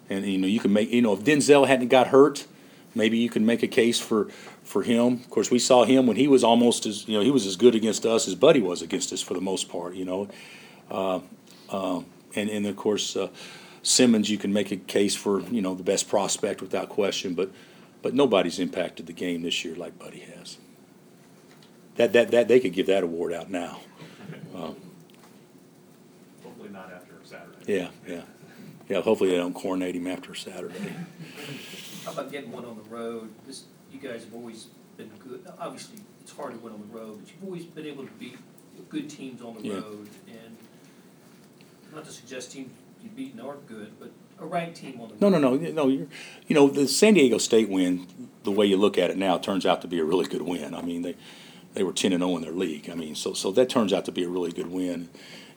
And, 0.08 0.24
you 0.24 0.38
know, 0.38 0.46
you 0.46 0.60
can 0.60 0.72
make, 0.72 0.90
you 0.90 1.02
know, 1.02 1.12
if 1.14 1.24
Denzel 1.24 1.66
hadn't 1.66 1.88
got 1.88 2.08
hurt, 2.08 2.46
maybe 2.94 3.18
you 3.18 3.30
can 3.30 3.44
make 3.44 3.62
a 3.62 3.68
case 3.68 4.00
for, 4.00 4.28
for 4.62 4.82
him. 4.82 5.14
Of 5.14 5.30
course, 5.30 5.50
we 5.50 5.58
saw 5.58 5.84
him 5.84 6.06
when 6.06 6.16
he 6.16 6.28
was 6.28 6.44
almost 6.44 6.86
as, 6.86 7.08
you 7.08 7.16
know, 7.18 7.24
he 7.24 7.30
was 7.30 7.46
as 7.46 7.56
good 7.56 7.74
against 7.74 8.04
us 8.06 8.28
as 8.28 8.34
Buddy 8.34 8.60
was 8.60 8.82
against 8.82 9.12
us 9.12 9.20
for 9.20 9.34
the 9.34 9.40
most 9.40 9.68
part, 9.68 9.94
you 9.94 10.04
know. 10.04 10.28
Uh, 10.90 11.20
uh, 11.70 12.02
and, 12.34 12.50
and 12.50 12.66
of 12.66 12.76
course, 12.76 13.16
uh, 13.16 13.28
Simmons, 13.82 14.30
you 14.30 14.38
can 14.38 14.52
make 14.52 14.70
a 14.70 14.76
case 14.76 15.14
for, 15.14 15.40
you 15.40 15.62
know, 15.62 15.74
the 15.74 15.82
best 15.82 16.08
prospect 16.08 16.60
without 16.60 16.88
question, 16.88 17.34
but, 17.34 17.50
but 18.00 18.14
nobody's 18.14 18.58
impacted 18.58 19.06
the 19.06 19.12
game 19.12 19.42
this 19.42 19.64
year 19.64 19.74
like 19.74 19.98
Buddy 19.98 20.20
has. 20.20 20.58
That, 21.96 22.12
that, 22.12 22.30
that, 22.30 22.48
they 22.48 22.60
could 22.60 22.72
give 22.72 22.86
that 22.86 23.02
award 23.02 23.32
out 23.32 23.50
now. 23.50 23.80
Hopefully 26.42 26.70
not 26.70 26.92
after 26.92 27.14
Saturday. 27.24 27.74
yeah, 27.74 27.88
yeah. 28.06 28.22
Yeah, 28.88 29.00
hopefully 29.00 29.30
they 29.30 29.36
don't 29.36 29.54
coronate 29.54 29.96
him 29.96 30.06
after 30.06 30.34
Saturday. 30.34 30.94
How 32.04 32.12
about 32.12 32.32
getting 32.32 32.50
one 32.50 32.64
on 32.64 32.76
the 32.76 32.94
road? 32.94 33.30
This, 33.46 33.64
you 33.92 33.98
guys 33.98 34.24
have 34.24 34.34
always 34.34 34.66
been 34.96 35.10
good, 35.18 35.46
obviously, 35.58 35.98
it's 36.20 36.32
hard 36.32 36.52
to 36.52 36.58
win 36.58 36.72
on 36.72 36.80
the 36.80 36.98
road, 36.98 37.20
but 37.20 37.28
you've 37.32 37.44
always 37.44 37.64
been 37.64 37.86
able 37.86 38.04
to 38.04 38.10
beat 38.18 38.36
good 38.88 39.08
teams 39.08 39.42
on 39.42 39.54
the 39.56 39.68
Yeah. 39.68 39.74
road. 39.74 40.08
And 40.28 40.56
not 41.94 42.04
to 42.04 42.10
suggest 42.10 42.52
teams 42.52 42.70
you've 43.02 43.14
beaten 43.16 43.40
aren't 43.40 43.66
good, 43.66 43.92
but 44.00 44.10
a 44.40 44.46
ranked 44.46 44.76
team 44.78 45.00
on 45.00 45.08
the 45.08 45.14
road. 45.14 45.20
No, 45.20 45.28
no, 45.28 45.38
no, 45.38 45.70
no. 45.70 45.88
You're, 45.88 46.06
you 46.48 46.54
know, 46.54 46.68
the 46.68 46.88
San 46.88 47.14
Diego 47.14 47.38
State 47.38 47.68
win, 47.68 48.06
the 48.44 48.50
way 48.50 48.66
you 48.66 48.76
look 48.76 48.98
at 48.98 49.10
it 49.10 49.16
now, 49.16 49.38
turns 49.38 49.64
out 49.66 49.82
to 49.82 49.88
be 49.88 49.98
a 49.98 50.04
really 50.04 50.26
good 50.26 50.42
win. 50.42 50.74
I 50.74 50.82
mean, 50.82 51.02
they 51.02 51.14
they 51.74 51.82
were 51.82 51.92
ten 51.92 52.12
and 52.12 52.22
zero 52.22 52.36
in 52.36 52.42
their 52.42 52.52
league. 52.52 52.90
I 52.90 52.94
mean, 52.94 53.14
so 53.14 53.32
so 53.34 53.50
that 53.52 53.68
turns 53.70 53.92
out 53.92 54.04
to 54.06 54.12
be 54.12 54.24
a 54.24 54.28
really 54.28 54.52
good 54.52 54.70
win. 54.70 55.08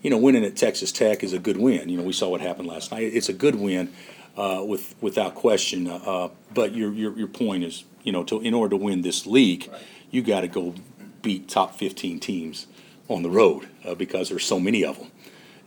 You 0.01 0.09
know, 0.11 0.17
winning 0.17 0.45
at 0.45 0.55
Texas 0.55 0.91
Tech 0.91 1.23
is 1.23 1.33
a 1.33 1.39
good 1.39 1.57
win. 1.57 1.89
You 1.89 1.97
know, 1.97 2.03
we 2.03 2.13
saw 2.13 2.29
what 2.29 2.41
happened 2.41 2.67
last 2.67 2.91
night. 2.91 3.03
It's 3.03 3.27
a 3.27 3.33
good 3.33 3.55
win, 3.55 3.91
uh, 4.37 4.63
with 4.65 4.95
without 5.01 5.35
question. 5.35 5.87
Uh, 5.87 6.29
but 6.53 6.73
your 6.73 6.91
your 6.93 7.17
your 7.17 7.27
point 7.27 7.63
is, 7.63 7.83
you 8.03 8.11
know, 8.11 8.23
to 8.25 8.41
in 8.41 8.53
order 8.53 8.71
to 8.77 8.83
win 8.83 9.01
this 9.01 9.25
league, 9.25 9.67
Right. 9.71 9.81
you 10.11 10.21
got 10.21 10.41
to 10.41 10.47
go 10.47 10.73
beat 11.21 11.47
top 11.47 11.75
fifteen 11.75 12.19
teams 12.19 12.67
on 13.07 13.23
the 13.23 13.29
road 13.29 13.67
uh, 13.85 13.95
because 13.95 14.29
there's 14.29 14.45
so 14.45 14.59
many 14.59 14.83
of 14.85 14.97
them, 14.99 15.11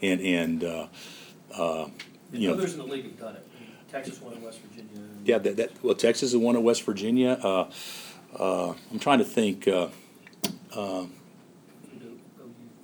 and 0.03 0.21
and. 0.21 0.65
Uh, 0.65 0.87
uh, 1.55 1.89
you 2.31 2.47
know, 2.49 2.55
others 2.55 2.75
in 2.75 2.79
the 2.79 2.85
league 2.85 3.05
have 3.05 3.19
done 3.19 3.35
it. 3.37 3.45
Texas 3.91 4.21
won 4.21 4.35
in 4.35 4.43
West 4.43 4.61
Virginia. 4.61 5.09
Yeah, 5.25 5.39
that, 5.39 5.57
that, 5.57 5.83
well, 5.83 5.95
Texas 5.95 6.31
is 6.31 6.37
one 6.37 6.57
of 6.57 6.63
West 6.63 6.83
Virginia. 6.85 7.39
Uh, 7.43 7.71
uh, 8.39 8.75
I'm 8.93 8.99
trying 8.99 9.19
to 9.21 9.25
think, 9.25 9.67
uh, 9.67 9.89
uh, 10.75 11.07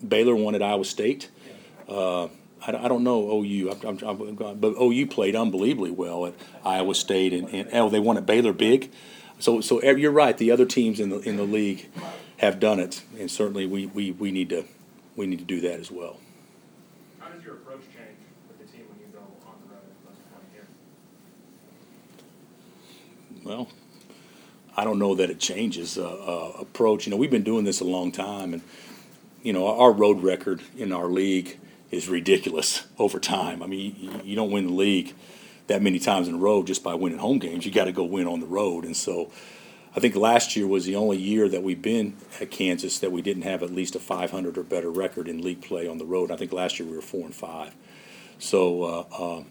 Baylor 0.07 0.35
won 0.35 0.55
at 0.55 0.63
Iowa 0.63 0.85
State. 0.85 1.29
Yeah. 1.89 2.29
I, 2.67 2.73
don't- 2.73 2.85
I 2.85 2.89
don't 2.89 3.05
know 3.05 3.31
OU, 3.43 3.71
I'm, 3.71 3.99
I'm, 4.05 4.21
I'm, 4.21 4.57
but 4.59 4.75
OU 4.81 5.07
played 5.09 5.37
unbelievably 5.37 5.91
well 5.91 6.27
at 6.27 6.35
Iowa 6.65 6.95
State 6.95 7.33
and, 7.33 7.49
and, 7.51 7.69
oh, 7.73 7.89
they 7.91 8.01
won 8.01 8.17
at 8.17 8.27
Baylor 8.27 8.53
big. 8.53 8.91
So, 9.39 9.61
so 9.61 9.83
you're 9.83 10.13
right, 10.13 10.37
the 10.37 10.51
other 10.51 10.65
teams 10.65 11.01
in 11.01 11.11
the, 11.11 11.19
in 11.19 11.37
the 11.37 11.43
league 11.45 11.91
have 12.39 12.61
done 12.61 12.79
it, 12.81 13.03
and 13.19 13.31
certainly 13.31 13.67
we, 13.67 13.87
we, 13.87 14.13
we 14.13 14.31
need 14.31 14.49
to, 14.51 14.65
we 15.17 15.27
need 15.27 15.41
to 15.41 15.45
do 15.45 15.61
that 15.63 15.81
as 15.81 15.91
well. 15.91 16.19
How 17.19 17.29
does 17.29 17.45
your 17.45 17.55
approach 17.55 17.83
change 17.95 18.17
with 18.49 18.59
the 18.59 18.77
team 18.77 18.87
when 18.89 18.99
you 19.01 19.07
go 19.13 19.19
on 19.47 19.55
the 19.67 19.75
road 19.75 19.83
as 19.91 19.97
opposed 20.03 20.21
to 20.23 20.55
here? 20.55 20.67
Well, 23.45 23.69
I 24.77 24.85
don't 24.85 24.99
know 24.99 25.15
that 25.17 25.31
it 25.31 25.39
changes 25.39 25.99
uh, 25.99 26.09
uh, 26.09 26.61
approach. 26.61 27.07
You 27.07 27.11
know, 27.11 27.17
we've 27.17 27.31
been 27.31 27.45
doing 27.45 27.65
this 27.65 27.81
a 27.81 27.85
long 27.85 28.11
time, 28.13 28.55
and 28.55 28.63
you 29.43 29.53
know, 29.53 29.67
our 29.67 29.93
road 29.93 30.23
record 30.23 30.63
in 30.77 30.93
our 30.93 31.07
league 31.07 31.59
is 31.91 32.09
ridiculous 32.09 32.87
over 32.99 33.21
time. 33.21 33.63
I 33.63 33.67
mean, 33.67 34.21
you, 34.25 34.37
don't 34.37 34.51
win 34.51 34.67
the 34.67 34.73
league 34.73 35.15
that 35.67 35.83
many 35.83 35.99
times 35.99 36.29
in 36.29 36.35
a 36.35 36.39
row 36.39 36.63
just 36.63 36.83
by 36.83 36.95
winning 36.95 37.19
home 37.19 37.39
games. 37.39 37.65
You 37.65 37.73
got 37.73 37.85
to 37.85 37.93
go 37.93 38.05
win 38.05 38.27
on 38.27 38.41
the 38.41 38.47
road, 38.47 38.85
and 38.85 38.97
so. 38.97 39.31
I 39.97 40.01
think 40.01 40.17
last 40.17 40.57
year 40.57 40.67
was 40.67 40.87
the 40.87 40.97
only 40.97 41.19
year 41.19 41.49
that 41.49 41.63
we've 41.63 41.81
been 41.81 42.17
at 42.41 42.51
Kansas 42.51 42.99
that 42.99 43.13
we 43.13 43.23
didn't 43.23 43.45
have 43.45 43.63
at 43.63 43.71
least 43.71 43.95
a 43.95 44.01
500 44.01 44.59
or 44.59 44.65
better 44.65 44.91
record 44.91 45.29
in 45.29 45.41
league 45.41 45.63
play 45.63 45.87
on 45.87 45.99
the 45.99 46.05
road. 46.05 46.33
I 46.33 46.37
think 46.37 46.53
last 46.53 46.81
year 46.81 46.89
we 46.89 46.97
were 46.97 47.01
four 47.01 47.25
and 47.25 47.33
five. 47.33 47.73
So, 48.41 48.83
uh, 48.83 49.05
uh, 49.17 49.43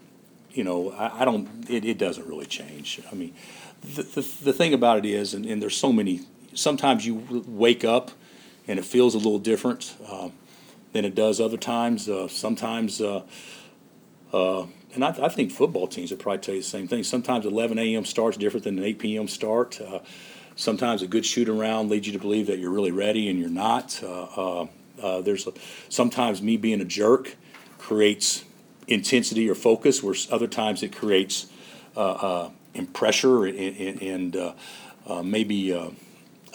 you 0.52 0.62
know, 0.62 0.90
I, 0.92 1.22
I 1.22 1.24
don't. 1.24 1.48
It, 1.70 1.86
it 1.86 1.96
doesn't 1.96 2.26
really 2.26 2.44
change. 2.44 3.00
I 3.10 3.14
mean, 3.14 3.34
the, 3.82 4.02
the, 4.02 4.20
the 4.42 4.52
thing 4.52 4.74
about 4.74 4.98
it 4.98 5.06
is, 5.06 5.34
and, 5.34 5.44
and 5.46 5.60
there's 5.60 5.76
so 5.76 5.92
many, 5.92 6.20
sometimes 6.54 7.06
you 7.06 7.44
wake 7.46 7.84
up 7.84 8.10
and 8.66 8.78
it 8.78 8.84
feels 8.84 9.14
a 9.14 9.18
little 9.18 9.38
different 9.38 9.94
um, 10.10 10.32
than 10.94 11.04
it 11.04 11.14
does 11.14 11.40
other 11.40 11.56
times. 11.56 12.08
Uh, 12.08 12.28
sometimes, 12.28 13.00
uh, 13.00 13.22
uh, 14.32 14.66
and 14.94 15.04
I, 15.04 15.08
I 15.08 15.28
think 15.28 15.50
football 15.50 15.88
teams 15.88 16.12
would 16.12 16.20
probably 16.20 16.40
tell 16.40 16.54
you 16.54 16.62
the 16.62 16.66
same 16.66 16.86
thing. 16.86 17.02
Sometimes 17.02 17.44
11 17.44 17.78
a.m. 17.78 18.04
starts 18.04 18.36
different 18.36 18.62
than 18.62 18.78
an 18.78 18.84
8 18.84 18.98
p.m. 19.00 19.28
start. 19.28 19.80
Uh, 19.80 19.98
sometimes 20.54 21.02
a 21.02 21.08
good 21.08 21.26
shoot 21.26 21.48
around 21.48 21.90
leads 21.90 22.06
you 22.06 22.12
to 22.12 22.18
believe 22.20 22.46
that 22.46 22.60
you're 22.60 22.70
really 22.70 22.92
ready 22.92 23.28
and 23.28 23.40
you're 23.40 23.50
not. 23.50 24.00
Uh, 24.04 24.66
uh, 25.02 25.20
there's 25.20 25.48
a, 25.48 25.52
sometimes 25.88 26.40
me 26.40 26.56
being 26.56 26.80
a 26.80 26.84
jerk 26.84 27.34
creates 27.76 28.44
intensity 28.86 29.50
or 29.50 29.56
focus, 29.56 30.00
where 30.00 30.14
other 30.30 30.46
times 30.46 30.84
it 30.84 30.94
creates 30.94 31.46
and 31.96 32.92
pressure 32.92 33.46
and, 33.46 34.00
and, 34.00 34.54
maybe 35.24 35.72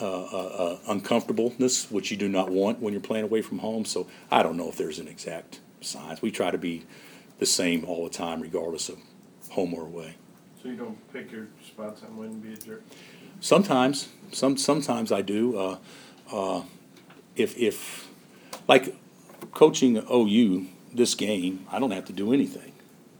uh, 0.01 0.05
uh, 0.05 0.37
uh, 0.37 0.79
uncomfortableness, 0.87 1.91
which 1.91 2.11
you 2.11 2.17
do 2.17 2.29
not 2.29 2.49
want 2.49 2.79
when 2.79 2.93
you're 2.93 3.01
playing 3.01 3.25
away 3.25 3.41
from 3.41 3.59
home. 3.59 3.85
So 3.85 4.07
I 4.31 4.43
don't 4.43 4.57
know 4.57 4.69
if 4.69 4.77
there's 4.77 4.99
an 4.99 5.07
exact 5.07 5.59
science. 5.81 6.21
We 6.21 6.31
try 6.31 6.51
to 6.51 6.57
be 6.57 6.85
the 7.39 7.45
same 7.45 7.85
all 7.85 8.03
the 8.03 8.09
time, 8.09 8.41
regardless 8.41 8.89
of 8.89 8.99
home 9.51 9.73
or 9.73 9.83
away. 9.83 10.15
So 10.61 10.69
you 10.69 10.75
don't 10.75 11.13
pick 11.13 11.31
your 11.31 11.47
spots 11.65 12.03
on 12.03 12.17
when 12.17 12.29
to 12.29 12.35
be 12.35 12.53
a 12.53 12.57
jerk? 12.57 12.83
Sometimes, 13.39 14.09
some 14.31 14.57
sometimes 14.57 15.11
I 15.11 15.21
do. 15.21 15.57
Uh, 15.57 15.77
uh, 16.31 16.63
if 17.35 17.57
if 17.57 18.09
like 18.67 18.95
coaching 19.53 20.03
OU 20.11 20.67
this 20.93 21.15
game, 21.15 21.65
I 21.71 21.79
don't 21.79 21.91
have 21.91 22.05
to 22.05 22.13
do 22.13 22.33
anything. 22.33 22.73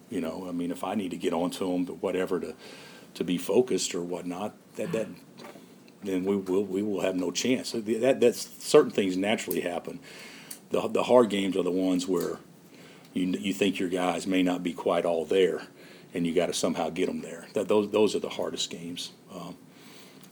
You 0.09 0.21
know, 0.21 0.45
I 0.47 0.51
mean, 0.51 0.71
if 0.71 0.83
I 0.83 0.95
need 0.95 1.11
to 1.11 1.17
get 1.17 1.33
onto 1.33 1.71
them, 1.71 1.85
but 1.85 2.01
whatever 2.01 2.39
to 2.39 2.55
to 3.13 3.23
be 3.23 3.37
focused 3.37 3.95
or 3.95 4.01
whatnot, 4.01 4.53
that 4.75 4.91
that 4.91 5.07
then 6.03 6.23
we 6.23 6.35
will 6.35 6.63
we 6.63 6.81
will 6.81 7.01
have 7.01 7.15
no 7.15 7.31
chance. 7.31 7.71
That 7.71 8.19
that's 8.19 8.47
certain 8.63 8.91
things 8.91 9.17
naturally 9.17 9.61
happen. 9.61 9.99
The 10.69 10.87
the 10.87 11.03
hard 11.03 11.29
games 11.29 11.57
are 11.57 11.63
the 11.63 11.71
ones 11.71 12.07
where 12.07 12.37
you 13.13 13.25
you 13.25 13.53
think 13.53 13.79
your 13.79 13.89
guys 13.89 14.27
may 14.27 14.43
not 14.43 14.63
be 14.63 14.73
quite 14.73 15.05
all 15.05 15.25
there, 15.25 15.63
and 16.13 16.25
you 16.25 16.33
got 16.33 16.47
to 16.47 16.53
somehow 16.53 16.89
get 16.89 17.07
them 17.07 17.21
there. 17.21 17.47
That 17.53 17.67
those 17.67 17.89
those 17.89 18.15
are 18.15 18.19
the 18.19 18.29
hardest 18.29 18.69
games. 18.69 19.11
Um, 19.33 19.57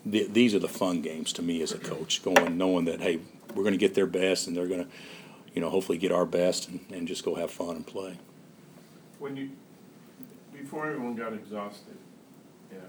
the, 0.06 0.28
these 0.28 0.56
are 0.56 0.60
the 0.60 0.70
fun 0.70 1.02
games 1.02 1.34
to 1.34 1.42
me 1.42 1.62
as 1.62 1.74
a 1.74 1.78
coach, 1.78 2.24
going 2.24 2.58
knowing 2.58 2.86
that 2.86 3.02
hey, 3.02 3.20
we're 3.54 3.64
going 3.64 3.74
to 3.74 3.80
get 3.80 3.94
their 3.94 4.08
best, 4.08 4.48
and 4.48 4.56
they're 4.56 4.68
going 4.68 4.86
to, 4.86 4.90
you 5.54 5.62
know, 5.62 5.70
hopefully 5.70 5.98
get 5.98 6.12
our 6.12 6.26
best, 6.26 6.70
and, 6.70 6.80
and 6.92 7.08
just 7.08 7.26
go 7.26 7.36
have 7.36 7.52
fun 7.52 7.76
and 7.76 7.86
play. 7.86 8.18
When 9.20 9.36
you, 9.36 9.52
before 10.54 10.88
everyone 10.88 11.16
got 11.16 11.34
exhausted, 11.34 11.98
you 12.72 12.78
know, 12.78 12.84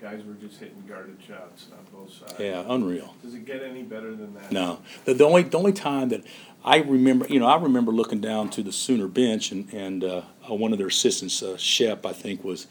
guys 0.00 0.22
were 0.24 0.34
just 0.34 0.60
hitting 0.60 0.82
guarded 0.86 1.16
shots 1.26 1.68
on 1.72 1.84
both 1.92 2.12
sides. 2.12 2.34
Yeah, 2.38 2.64
unreal. 2.68 3.14
Does 3.22 3.34
it 3.34 3.44
get 3.44 3.62
any 3.62 3.82
better 3.82 4.14
than 4.14 4.34
that? 4.34 4.52
No, 4.52 4.80
the, 5.04 5.14
the 5.14 5.24
only 5.24 5.42
the 5.42 5.58
only 5.58 5.72
time 5.72 6.10
that 6.10 6.24
I 6.64 6.78
remember, 6.78 7.26
you 7.28 7.38
know, 7.38 7.46
I 7.46 7.56
remember 7.56 7.92
looking 7.92 8.20
down 8.20 8.48
to 8.50 8.62
the 8.62 8.72
Sooner 8.72 9.06
bench 9.06 9.52
and 9.52 9.72
and 9.72 10.02
uh, 10.04 10.22
one 10.48 10.72
of 10.72 10.78
their 10.78 10.88
assistants, 10.88 11.42
uh, 11.42 11.56
Shep, 11.56 12.06
I 12.06 12.12
think 12.12 12.42
was 12.42 12.66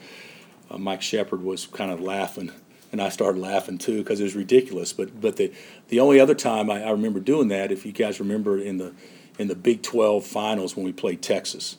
uh, 0.71 0.77
Mike 0.77 1.01
Shepherd, 1.01 1.43
was 1.43 1.67
kind 1.67 1.91
of 1.91 1.99
laughing, 1.99 2.51
and 2.91 3.01
I 3.01 3.09
started 3.09 3.39
laughing 3.39 3.77
too 3.77 3.99
because 3.99 4.19
it 4.19 4.23
was 4.23 4.35
ridiculous. 4.35 4.93
But 4.93 5.19
but 5.21 5.37
the 5.37 5.53
the 5.89 5.99
only 5.99 6.19
other 6.19 6.35
time 6.35 6.69
I, 6.69 6.83
I 6.83 6.91
remember 6.91 7.19
doing 7.19 7.49
that, 7.49 7.71
if 7.71 7.85
you 7.85 7.91
guys 7.91 8.19
remember 8.19 8.59
in 8.59 8.77
the 8.77 8.93
in 9.37 9.47
the 9.47 9.55
Big 9.55 9.83
Twelve 9.83 10.25
finals 10.25 10.75
when 10.75 10.85
we 10.85 10.91
played 10.91 11.21
Texas, 11.21 11.77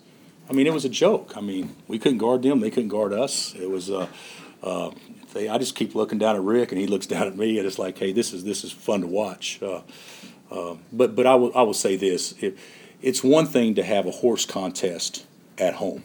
I 0.49 0.53
mean 0.53 0.67
it 0.67 0.73
was 0.73 0.85
a 0.85 0.89
joke. 0.91 1.37
I 1.37 1.41
mean 1.41 1.75
we 1.89 1.99
couldn't 1.99 2.19
guard 2.19 2.43
them, 2.43 2.61
they 2.61 2.71
couldn't 2.71 2.91
guard 2.91 3.13
us. 3.13 3.55
It 3.55 3.71
was. 3.71 3.91
Uh, 3.91 4.09
uh, 4.63 4.91
I 5.37 5.59
just 5.59 5.75
keep 5.75 5.95
looking 5.95 6.19
down 6.19 6.37
at 6.37 6.43
Rick, 6.43 6.73
and 6.73 6.81
he 6.81 6.87
looks 6.87 7.07
down 7.15 7.27
at 7.27 7.37
me, 7.37 7.59
and 7.59 7.67
it's 7.67 7.79
like, 7.79 7.99
hey, 7.99 8.13
this 8.13 8.33
is 8.33 8.45
this 8.45 8.65
is 8.65 8.73
fun 8.73 9.01
to 9.03 9.07
watch. 9.07 9.61
Uh, 9.63 9.83
uh, 10.51 10.77
but 10.93 11.17
but 11.17 11.27
I 11.27 11.35
will 11.35 11.53
I 11.57 11.63
will 11.63 11.75
say 11.75 11.97
this: 11.97 12.33
it, 12.41 12.59
it's 13.03 13.23
one 13.23 13.47
thing 13.47 13.75
to 13.75 13.83
have 13.83 14.07
a 14.07 14.11
horse 14.11 14.47
contest 14.47 15.27
at 15.59 15.75
home. 15.75 16.05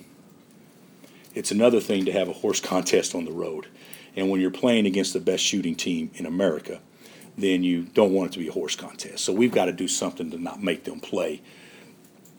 It's 1.34 1.52
another 1.52 1.80
thing 1.80 2.06
to 2.06 2.12
have 2.12 2.28
a 2.28 2.34
horse 2.34 2.60
contest 2.60 3.16
on 3.16 3.26
the 3.26 3.32
road. 3.32 3.68
And 4.16 4.30
when 4.30 4.42
you're 4.42 4.52
playing 4.52 4.86
against 4.86 5.14
the 5.14 5.20
best 5.20 5.44
shooting 5.44 5.76
team 5.76 6.12
in 6.16 6.26
America, 6.26 6.82
then 7.38 7.64
you 7.64 7.84
don't 7.84 8.12
want 8.12 8.32
it 8.32 8.34
to 8.34 8.40
be 8.40 8.48
a 8.48 8.52
horse 8.52 8.76
contest. 8.76 9.24
So 9.24 9.32
we've 9.32 9.52
got 9.52 9.66
to 9.66 9.72
do 9.72 9.88
something 9.88 10.32
to 10.32 10.38
not 10.38 10.62
make 10.62 10.84
them 10.84 11.00
play 11.00 11.42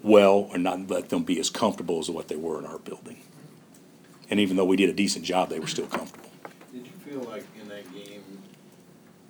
well 0.02 0.48
or 0.50 0.58
not 0.58 0.88
let 0.88 1.08
them 1.08 1.22
be 1.22 1.38
as 1.38 1.50
comfortable 1.50 1.98
as 2.00 2.10
what 2.10 2.28
they 2.28 2.36
were 2.36 2.58
in 2.58 2.66
our 2.66 2.78
building. 2.78 3.18
And 4.28 4.40
even 4.40 4.56
though 4.56 4.64
we 4.64 4.76
did 4.76 4.90
a 4.90 4.92
decent 4.92 5.24
job, 5.24 5.48
they 5.48 5.58
were 5.58 5.66
still 5.66 5.86
comfortable. 5.86 6.29
Feel 7.10 7.22
like 7.22 7.44
in 7.60 7.68
that 7.68 7.92
game, 7.92 8.22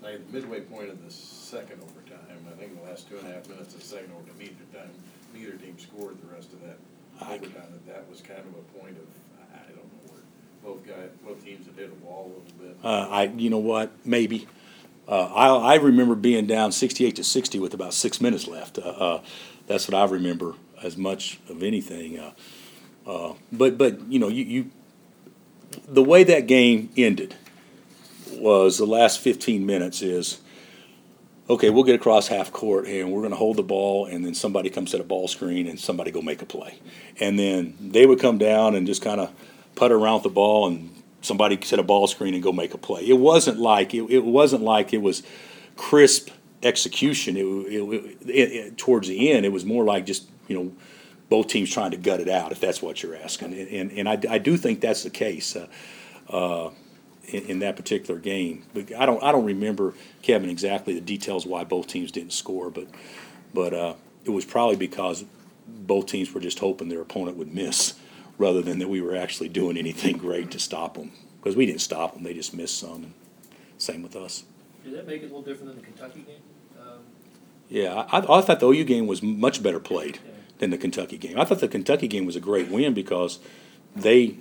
like 0.03 0.21
the 0.27 0.33
midway 0.39 0.61
point 0.61 0.91
of 0.91 1.03
the 1.03 1.11
second 1.11 1.81
overtime, 1.83 2.45
I 2.47 2.55
think 2.61 2.77
the 2.79 2.87
last 2.87 3.09
two 3.09 3.17
and 3.17 3.27
a 3.27 3.33
half 3.33 3.49
minutes 3.49 3.73
of 3.73 3.81
the 3.81 3.87
second 3.87 4.11
overtime, 4.13 4.37
neither 4.39 4.79
time, 4.79 4.91
neither 5.33 5.53
team 5.53 5.79
scored 5.79 6.21
the 6.21 6.35
rest 6.35 6.53
of 6.53 6.61
that 6.61 6.77
I- 7.23 7.37
overtime, 7.37 7.73
that 7.73 7.87
that 7.87 8.11
was 8.11 8.21
kind 8.21 8.41
of 8.41 8.49
a 8.49 8.79
point 8.79 8.99
of, 8.99 9.07
I 9.41 9.57
I 9.57 9.69
don't 9.69 9.77
know 9.79 10.13
where, 10.13 10.21
both 10.63 10.87
guys, 10.87 11.09
both 11.25 11.43
teams 11.43 11.65
had 11.65 11.75
hit 11.77 11.91
a 11.91 12.05
wall 12.05 12.27
a 12.27 12.29
little 12.29 12.69
bit. 12.69 12.77
Uh, 12.85 13.09
I, 13.11 13.23
you 13.25 13.49
know 13.49 13.57
what, 13.57 13.91
maybe. 14.05 14.47
Uh, 15.09 15.33
I, 15.35 15.73
I 15.73 15.75
remember 15.77 16.15
being 16.15 16.45
down 16.47 16.73
sixty-eight 16.73 17.17
to 17.17 17.25
sixty 17.25 17.59
with 17.59 17.73
about 17.73 17.95
six 17.95 18.21
minutes 18.21 18.47
left. 18.47 18.77
Uh, 18.79 18.83
uh, 18.83 19.23
that's 19.67 19.89
what 19.89 19.95
I 19.95 20.05
remember 20.05 20.55
as 20.83 20.99
much 20.99 21.41
of 21.49 21.63
anything. 21.63 22.19
Uh, 22.19 22.33
uh, 23.07 23.33
but, 23.51 23.79
but, 23.79 24.03
you 24.03 24.19
know, 24.19 24.29
you, 24.29 24.45
you, 24.45 24.71
the 25.89 26.03
way 26.03 26.25
that 26.25 26.47
game 26.47 26.91
ended 26.99 27.37
was 28.33 28.79
the 28.79 28.87
last 28.87 29.21
fifteen 29.21 29.67
minutes 29.67 30.03
is, 30.03 30.41
okay, 31.49 31.71
we'll 31.71 31.85
get 31.85 31.95
across 31.95 32.29
half 32.29 32.53
court 32.53 32.87
and 32.87 33.11
we're 33.11 33.23
gonna 33.23 33.37
hold 33.37 33.57
the 33.57 33.63
ball 33.63 34.07
and 34.07 34.25
then 34.25 34.35
somebody 34.35 34.71
comes 34.71 34.91
set 34.91 35.01
a 35.01 35.05
ball 35.05 35.29
screen 35.29 35.67
and 35.67 35.79
somebody 35.79 36.11
go 36.11 36.23
make 36.23 36.43
a 36.43 36.47
play. 36.47 36.79
And 37.19 37.39
then 37.39 37.77
they 37.81 38.07
would 38.07 38.21
come 38.21 38.39
down 38.39 38.75
and 38.75 38.87
just 38.87 39.03
kinda 39.03 39.31
putter 39.75 39.97
around 39.97 40.15
with 40.15 40.23
the 40.25 40.29
ball 40.31 40.69
and 40.69 40.91
somebody 41.23 41.59
set 41.63 41.79
a 41.79 41.83
ball 41.83 42.07
screen 42.07 42.35
and 42.35 42.43
go 42.43 42.53
make 42.53 42.73
a 42.73 42.79
play. 42.79 43.07
It 43.07 43.19
wasn't 43.19 43.59
like, 43.59 43.93
it, 43.95 44.05
it 44.11 44.25
wasn't 44.25 44.63
like 44.63 44.93
it 44.93 45.03
was 45.03 45.23
crisp 45.77 46.31
execution. 46.63 47.37
It, 47.37 47.43
it, 47.45 48.19
it, 48.29 48.53
it, 48.53 48.79
towards 48.79 49.09
the 49.09 49.31
end, 49.31 49.45
it 49.45 49.53
was 49.53 49.65
more 49.65 49.85
like 49.85 50.07
just, 50.07 50.29
you 50.49 50.57
know, 50.57 50.73
both 51.29 51.47
teams 51.47 51.71
trying 51.71 51.93
to 51.93 51.97
gut 51.97 52.21
it 52.21 52.29
out, 52.29 52.53
if 52.53 52.61
that's 52.61 52.83
what 52.83 53.03
you're 53.03 53.17
asking. 53.17 53.53
And, 53.55 53.69
and, 53.69 53.93
and 53.93 54.09
I, 54.09 54.35
I 54.35 54.39
do 54.39 54.57
think 54.57 54.81
that's 54.81 55.05
the 55.05 55.11
case. 55.11 55.55
Uh, 55.55 55.67
uh, 56.29 56.71
in, 57.31 57.45
in 57.47 57.59
that 57.61 57.77
particular 57.77 58.21
game. 58.21 58.65
But 58.75 58.95
I 58.95 59.07
don't 59.07 59.23
I 59.23 59.33
don't 59.33 59.45
remember 59.45 59.95
Kevin 60.23 60.51
exactly 60.51 60.95
the 60.95 61.01
details 61.01 61.47
why 61.47 61.65
both 61.65 61.87
teams 61.87 62.13
didn't 62.13 62.33
score, 62.33 62.71
but 62.71 62.87
but 63.53 63.75
uh, 63.75 63.95
it 64.25 64.31
was 64.31 64.45
probably 64.45 64.77
because 64.77 65.25
both 65.67 66.07
teams 66.07 66.33
were 66.33 66.41
just 66.41 66.59
hoping 66.59 66.89
their 66.89 67.01
opponent 67.01 67.37
would 67.37 67.55
miss, 67.55 67.95
rather 68.39 68.63
than 68.63 68.79
that 68.79 68.89
we 68.89 69.01
were 69.01 69.17
actually 69.17 69.49
doing 69.49 69.77
anything 69.77 70.17
great 70.19 70.51
to 70.53 70.59
stop 70.59 70.95
them. 70.95 71.13
Because 71.41 71.57
we 71.57 71.67
didn't 71.67 71.81
stop 71.81 72.15
them; 72.15 72.23
they 72.23 72.35
just 72.35 72.55
missed 72.55 72.79
some. 72.79 73.05
And 73.05 73.15
same 73.79 74.03
with 74.03 74.17
us. 74.17 74.45
Did 74.85 74.95
that 74.95 75.07
make 75.07 75.23
it 75.23 75.27
a 75.27 75.29
little 75.29 75.43
different 75.43 75.75
than 75.75 75.77
the 75.77 75.87
Kentucky 75.87 76.21
game? 76.21 76.43
Um, 76.81 76.99
Yeah, 77.69 78.07
I, 78.11 78.19
I 78.19 78.41
thought 78.41 78.61
the 78.61 78.69
OU 78.69 78.85
game 78.85 79.07
was 79.07 79.23
much 79.23 79.63
better 79.63 79.81
played 79.81 80.17
yeah. 80.25 80.33
than 80.59 80.71
the 80.71 80.79
Kentucky 80.79 81.19
game. 81.19 81.39
I 81.39 81.45
thought 81.45 81.61
the 81.61 81.69
Kentucky 81.69 82.09
game 82.09 82.27
was 82.27 82.37
a 82.37 82.41
great 82.41 82.69
win 82.69 82.95
because 82.95 83.39
they, 83.95 84.37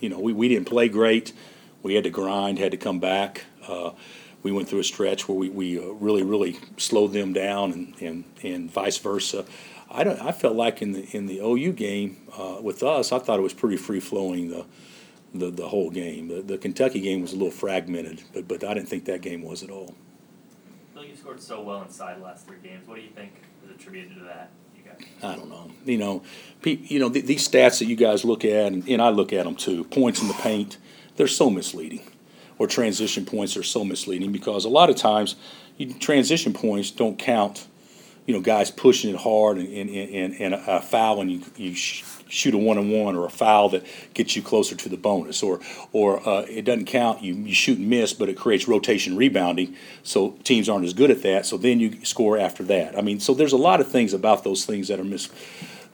you 0.00 0.08
know, 0.08 0.18
we, 0.18 0.32
we 0.32 0.48
didn't 0.48 0.66
play 0.66 0.88
great. 0.88 1.32
We 1.82 1.94
had 1.94 2.04
to 2.04 2.10
grind, 2.10 2.58
had 2.58 2.72
to 2.72 2.76
come 2.76 2.98
back. 2.98 3.44
Uh, 3.66 3.92
we 4.42 4.52
went 4.52 4.68
through 4.68 4.80
a 4.80 4.84
stretch 4.84 5.28
where 5.28 5.36
we, 5.36 5.48
we 5.48 5.78
uh, 5.78 5.82
really, 5.92 6.22
really 6.22 6.58
slowed 6.76 7.12
them 7.12 7.32
down 7.32 7.72
and, 7.72 7.94
and, 8.00 8.24
and 8.42 8.70
vice 8.70 8.98
versa. 8.98 9.44
I, 9.90 10.04
don't, 10.04 10.20
I 10.20 10.32
felt 10.32 10.56
like 10.56 10.82
in 10.82 10.92
the, 10.92 11.04
in 11.16 11.26
the 11.26 11.40
OU 11.40 11.72
game 11.72 12.16
uh, 12.38 12.58
with 12.62 12.82
us, 12.82 13.12
I 13.12 13.18
thought 13.18 13.38
it 13.38 13.42
was 13.42 13.54
pretty 13.54 13.76
free 13.76 14.00
flowing 14.00 14.48
the, 14.48 14.64
the, 15.34 15.50
the 15.50 15.68
whole 15.68 15.90
game. 15.90 16.28
The, 16.28 16.42
the 16.42 16.58
Kentucky 16.58 17.00
game 17.00 17.22
was 17.22 17.32
a 17.32 17.36
little 17.36 17.50
fragmented, 17.50 18.22
but, 18.32 18.48
but 18.48 18.64
I 18.64 18.74
didn't 18.74 18.88
think 18.88 19.04
that 19.06 19.20
game 19.20 19.42
was 19.42 19.62
at 19.62 19.70
all. 19.70 19.94
Bill, 20.94 21.04
you 21.04 21.16
scored 21.16 21.40
so 21.40 21.62
well 21.62 21.82
inside 21.82 22.18
the 22.18 22.24
last 22.24 22.46
three 22.46 22.58
games. 22.62 22.86
What 22.86 22.96
do 22.96 23.02
you 23.02 23.10
think 23.10 23.32
is 23.64 23.70
attributed 23.70 24.16
to 24.16 24.24
that? 24.24 24.50
You 24.76 24.82
guys. 24.84 25.06
I 25.22 25.36
don't 25.36 25.48
know. 25.48 25.70
You 25.84 25.98
know, 25.98 26.22
pe- 26.62 26.78
you 26.82 26.98
know 26.98 27.10
th- 27.10 27.24
these 27.24 27.46
stats 27.46 27.78
that 27.80 27.86
you 27.86 27.96
guys 27.96 28.24
look 28.24 28.44
at, 28.44 28.72
and, 28.72 28.88
and 28.88 29.02
I 29.02 29.10
look 29.10 29.32
at 29.32 29.44
them 29.44 29.56
too. 29.56 29.84
Points 29.84 30.22
in 30.22 30.28
the 30.28 30.34
paint, 30.34 30.78
they're 31.16 31.26
so 31.26 31.50
misleading, 31.50 32.02
or 32.58 32.66
transition 32.66 33.24
points 33.24 33.56
are 33.56 33.62
so 33.62 33.84
misleading 33.84 34.32
because 34.32 34.64
a 34.64 34.68
lot 34.68 34.90
of 34.90 34.96
times, 34.96 35.36
you, 35.76 35.92
transition 35.94 36.52
points 36.52 36.90
don't 36.90 37.18
count. 37.18 37.66
You 38.26 38.34
know, 38.34 38.42
guys 38.42 38.70
pushing 38.70 39.10
it 39.10 39.16
hard 39.16 39.58
and 39.58 39.68
and, 39.68 39.90
and, 39.90 40.40
and 40.40 40.54
a, 40.54 40.80
foul, 40.80 41.20
and 41.20 41.32
you 41.32 41.42
you 41.56 41.74
sh- 41.74 42.04
shoot 42.28 42.54
a 42.54 42.58
one 42.58 42.78
on 42.78 42.90
one, 42.90 43.16
or 43.16 43.26
a 43.26 43.30
foul 43.30 43.70
that 43.70 43.84
gets 44.14 44.36
you 44.36 44.42
closer 44.42 44.76
to 44.76 44.88
the 44.88 44.96
bonus, 44.96 45.42
or 45.42 45.58
or 45.92 46.26
uh, 46.28 46.42
it 46.42 46.64
doesn't 46.64 46.84
count. 46.84 47.22
You 47.22 47.34
you 47.34 47.54
shoot 47.54 47.78
and 47.78 47.88
miss, 47.88 48.12
but 48.12 48.28
it 48.28 48.36
creates 48.36 48.68
rotation 48.68 49.16
rebounding, 49.16 49.74
so 50.04 50.32
teams 50.44 50.68
aren't 50.68 50.84
as 50.84 50.92
good 50.92 51.10
at 51.10 51.22
that. 51.22 51.46
So 51.46 51.56
then 51.56 51.80
you 51.80 52.04
score 52.04 52.38
after 52.38 52.62
that. 52.64 52.96
I 52.96 53.00
mean, 53.00 53.18
so 53.18 53.34
there's 53.34 53.54
a 53.54 53.58
lot 53.58 53.80
of 53.80 53.90
things 53.90 54.12
about 54.12 54.44
those 54.44 54.64
things 54.64 54.88
that 54.88 55.00
are 55.00 55.04
mis 55.04 55.28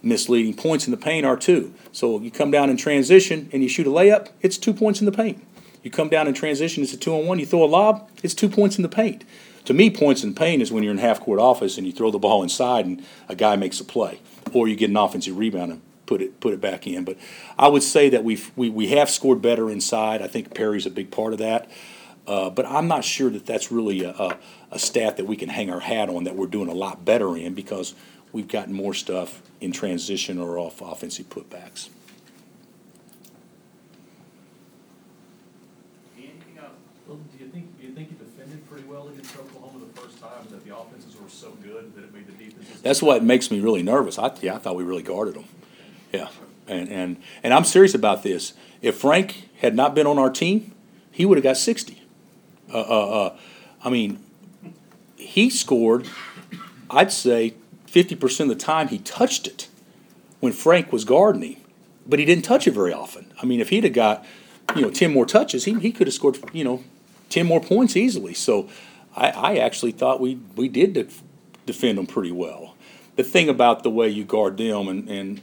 misleading. 0.03 0.55
Points 0.55 0.87
in 0.87 0.91
the 0.91 0.97
paint 0.97 1.27
are 1.27 1.37
too. 1.37 1.75
So 1.93 2.21
you 2.21 2.31
come 2.31 2.51
down 2.51 2.71
in 2.71 2.77
transition 2.77 3.49
and 3.53 3.63
you 3.63 3.69
shoot 3.69 3.87
a 3.87 3.91
layup, 3.91 4.29
it's 4.41 4.59
two 4.59 4.73
points 4.73 5.01
in 5.01 5.07
the 5.07 5.13
paint. 5.13 5.45
You 5.83 5.91
come 5.91 6.09
down 6.09 6.27
in 6.27 6.35
transition, 6.35 6.83
it's 6.83 6.93
a 6.93 6.97
two 6.97 7.15
on 7.15 7.27
one, 7.27 7.39
you 7.39 7.47
throw 7.47 7.65
a 7.65 7.67
lob, 7.67 8.09
it's 8.23 8.35
two 8.35 8.49
points 8.49 8.77
in 8.77 8.83
the 8.83 8.89
paint. 8.89 9.25
To 9.67 9.75
me, 9.75 9.91
points 9.91 10.23
in 10.23 10.35
paint 10.35 10.63
is 10.63 10.71
when 10.71 10.83
you're 10.83 10.93
in 10.93 10.99
half 10.99 11.21
court 11.21 11.41
office 11.41 11.77
and 11.77 11.87
you 11.87 11.93
throw 11.93 12.11
the 12.11 12.19
ball 12.19 12.43
inside 12.43 12.87
and 12.87 13.05
a 13.29 13.35
guy 13.35 13.57
makes 13.57 13.81
a 13.81 13.85
play, 13.85 14.21
or 14.53 14.69
you 14.69 14.77
get 14.77 14.91
an 14.91 14.97
offensive 14.97 15.37
rebound 15.37 15.73
and 15.73 15.83
put 16.07 16.23
it 16.23 16.41
put 16.41 16.55
it 16.55 16.61
back 16.61 16.87
in. 16.87 17.05
But 17.05 17.19
I 17.59 17.69
would 17.69 17.83
say 17.83 18.09
that 18.11 18.25
we've 18.25 18.51
we, 18.57 18.71
we 18.71 18.89
have 18.89 19.11
scored 19.11 19.43
better 19.43 19.71
inside. 19.71 20.23
I 20.23 20.29
think 20.29 20.55
Perry's 20.55 20.87
a 20.87 20.91
big 20.91 21.11
part 21.11 21.33
of 21.33 21.41
that. 21.41 21.69
Uh, 22.27 22.51
but 22.51 22.67
I'm 22.67 22.89
not 22.89 23.05
sure 23.05 23.31
that 23.31 23.47
that's 23.47 23.71
really 23.71 24.03
a, 24.03 24.11
a, 24.11 24.39
a 24.73 24.79
stat 24.79 25.17
that 25.17 25.27
we 25.27 25.37
can 25.37 25.49
hang 25.49 25.71
our 25.71 25.81
hat 25.81 26.09
on 26.09 26.25
that 26.25 26.35
we're 26.35 26.49
doing 26.49 26.69
a 26.69 26.75
lot 26.75 27.05
better 27.05 27.37
in 27.37 27.55
because 27.55 27.95
we've 28.37 28.49
gotten 28.49 28.75
more 28.75 28.93
stuff 28.93 29.41
in 29.63 29.73
transition 29.73 30.39
or 30.39 30.59
off 30.59 30.83
offensive 30.83 31.27
putbacks. 31.31 31.89
Anything 36.19 36.59
else? 36.59 36.69
Well, 37.09 37.17
do 37.17 37.43
you 37.43 37.51
think, 37.51 37.81
do 37.81 37.87
you 37.87 37.95
think 37.95 38.11
you 38.11 38.17
defended 38.19 38.69
pretty 38.69 38.87
well 38.87 39.09
against 39.09 39.35
Oklahoma 39.39 39.87
the 39.87 39.99
first 39.99 40.21
time, 40.21 40.47
that 40.51 40.63
the 40.67 40.77
offenses 40.77 41.19
were 41.19 41.31
so 41.31 41.53
good 41.65 41.95
that 41.97 42.05
it 42.05 42.13
made 42.13 42.27
the 42.27 42.33
defenses? 42.33 42.83
That's 42.83 43.01
what 43.01 43.25
makes 43.25 43.51
me 43.51 43.61
really 43.61 43.83
nervous. 43.83 44.19
I, 44.19 44.31
yeah, 44.43 44.57
I 44.57 44.59
thought 44.59 44.77
we 44.77 44.85
really 44.85 45.03
guarded 45.03 45.35
them. 45.35 45.47
Yeah, 46.13 46.29
and 46.69 46.91
and 46.91 47.17
and 47.43 47.55
I'm 47.55 47.65
serious 47.65 47.95
about 47.95 48.23
this. 48.23 48.53
If 48.83 48.99
Frank 48.99 49.49
had 49.61 49.75
not 49.75 49.95
been 49.95 50.07
on 50.07 50.19
our 50.19 50.31
team, 50.31 50.73
he 51.11 51.25
would 51.25 51.39
have 51.39 51.43
got 51.43 51.57
sixty. 51.57 52.03
Uh, 52.71 52.81
uh, 52.81 53.09
uh, 53.09 53.37
I 53.83 53.89
mean, 53.89 54.23
he 55.17 55.49
scored. 55.49 56.07
I'd 56.91 57.11
say 57.11 57.55
fifty 57.97 58.15
percent 58.15 58.51
of 58.51 58.59
the 58.59 58.63
time 58.63 58.89
he 58.89 58.99
touched 58.99 59.47
it 59.47 59.69
when 60.41 60.53
Frank 60.53 60.93
was 60.93 61.07
guarding 61.07 61.41
him, 61.41 61.57
but 62.07 62.19
he 62.19 62.27
didn't 62.27 62.45
touch 62.45 62.67
it 62.67 62.73
very 62.73 62.93
often. 62.93 63.33
I 63.41 63.47
mean, 63.47 63.59
if 63.59 63.71
he'd 63.71 63.85
have 63.85 63.95
got 63.95 64.23
you 64.75 64.83
know 64.83 64.91
ten 64.91 65.15
more 65.15 65.25
touches, 65.25 65.65
he 65.65 65.73
he 65.81 65.93
could 65.93 66.07
have 66.07 66.13
scored 66.13 66.39
you 66.53 66.63
know 66.63 66.85
ten 67.31 67.47
more 67.47 67.59
points 67.59 67.97
easily. 67.97 68.35
So 68.35 68.69
I, 69.17 69.31
I 69.31 69.57
actually 69.57 69.93
thought 69.93 70.21
we 70.21 70.39
we 70.57 70.69
did 70.69 70.93
def- 70.93 71.23
defend 71.65 71.97
them 71.97 72.07
pretty 72.07 72.33
well. 72.33 72.75
The 73.15 73.25
thing 73.25 73.49
about 73.49 73.83
the 73.83 73.89
way 73.89 74.11
you 74.11 74.25
guard 74.25 74.59
them 74.59 74.89
and 74.89 75.09
and 75.09 75.41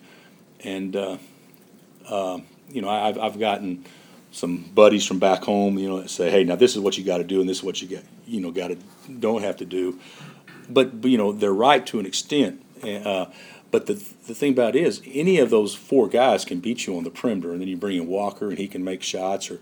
and 0.63 0.95
uh, 0.95 1.17
uh, 2.07 2.39
you 2.69 2.83
know 2.83 2.89
I've 2.89 3.17
I've 3.17 3.39
gotten 3.39 3.83
some 4.31 4.69
buddies 4.75 5.07
from 5.07 5.17
back 5.17 5.43
home 5.43 5.79
you 5.79 5.89
know 5.89 6.01
that 6.01 6.09
say 6.11 6.29
hey 6.29 6.43
now 6.43 6.55
this 6.55 6.75
is 6.75 6.81
what 6.81 6.99
you 6.99 7.03
got 7.03 7.17
to 7.17 7.23
do 7.23 7.39
and 7.39 7.49
this 7.49 7.57
is 7.57 7.63
what 7.63 7.81
you 7.81 7.87
get 7.87 8.03
you 8.27 8.41
know 8.41 8.51
got 8.51 8.67
to 8.67 8.77
don't 9.19 9.41
have 9.41 9.57
to 9.57 9.65
do, 9.65 9.99
but, 10.69 11.03
you 11.03 11.17
know 11.17 11.31
they're 11.31 11.53
right 11.53 11.85
to 11.87 11.99
an 11.99 12.05
extent. 12.05 12.61
Uh, 12.83 13.25
but 13.71 13.87
the 13.87 13.93
the 13.93 14.35
thing 14.35 14.51
about 14.51 14.75
it 14.75 14.83
is 14.83 15.01
any 15.05 15.39
of 15.39 15.49
those 15.49 15.73
four 15.73 16.07
guys 16.07 16.45
can 16.45 16.59
beat 16.59 16.85
you 16.85 16.97
on 16.97 17.03
the 17.03 17.09
perimeter, 17.09 17.51
and 17.51 17.61
then 17.61 17.67
you 17.67 17.77
bring 17.77 17.97
in 17.97 18.07
Walker 18.07 18.49
and 18.49 18.57
he 18.57 18.67
can 18.67 18.83
make 18.83 19.01
shots 19.01 19.49
or 19.49 19.59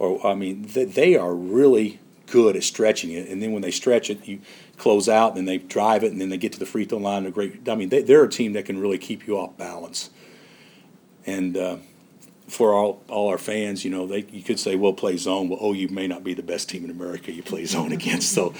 or, 0.00 0.26
I 0.26 0.34
mean, 0.34 0.62
they, 0.62 0.86
they 0.86 1.14
are 1.14 1.34
really 1.34 2.00
good 2.26 2.56
at 2.56 2.64
stretching 2.64 3.12
it. 3.12 3.28
And 3.28 3.42
then 3.42 3.52
when 3.52 3.60
they 3.60 3.70
stretch 3.70 4.08
it, 4.08 4.26
you 4.26 4.40
close 4.78 5.10
out, 5.10 5.28
and 5.28 5.36
then 5.36 5.44
they 5.44 5.58
drive 5.58 6.02
it, 6.02 6.10
and 6.10 6.20
then 6.20 6.30
they 6.30 6.38
get 6.38 6.52
to 6.54 6.58
the 6.58 6.66
free 6.66 6.86
throw 6.86 6.98
line. 6.98 7.24
They're 7.24 7.32
great. 7.32 7.68
I 7.68 7.74
mean, 7.74 7.90
they, 7.90 8.00
they're 8.02 8.24
a 8.24 8.28
team 8.28 8.54
that 8.54 8.64
can 8.64 8.80
really 8.80 8.96
keep 8.96 9.26
you 9.26 9.38
off 9.38 9.58
balance. 9.58 10.08
And 11.26 11.54
uh, 11.54 11.76
for 12.48 12.72
all, 12.72 13.02
all 13.08 13.28
our 13.28 13.36
fans, 13.36 13.84
you 13.84 13.90
know, 13.90 14.06
they 14.06 14.24
you 14.32 14.42
could 14.42 14.58
say, 14.58 14.74
"Well, 14.74 14.94
play 14.94 15.18
zone." 15.18 15.50
Well, 15.50 15.58
oh, 15.60 15.74
you 15.74 15.88
may 15.88 16.08
not 16.08 16.24
be 16.24 16.32
the 16.32 16.42
best 16.42 16.70
team 16.70 16.82
in 16.82 16.90
America 16.90 17.30
you 17.30 17.42
play 17.42 17.66
zone 17.66 17.92
against. 18.00 18.32
So, 18.32 18.54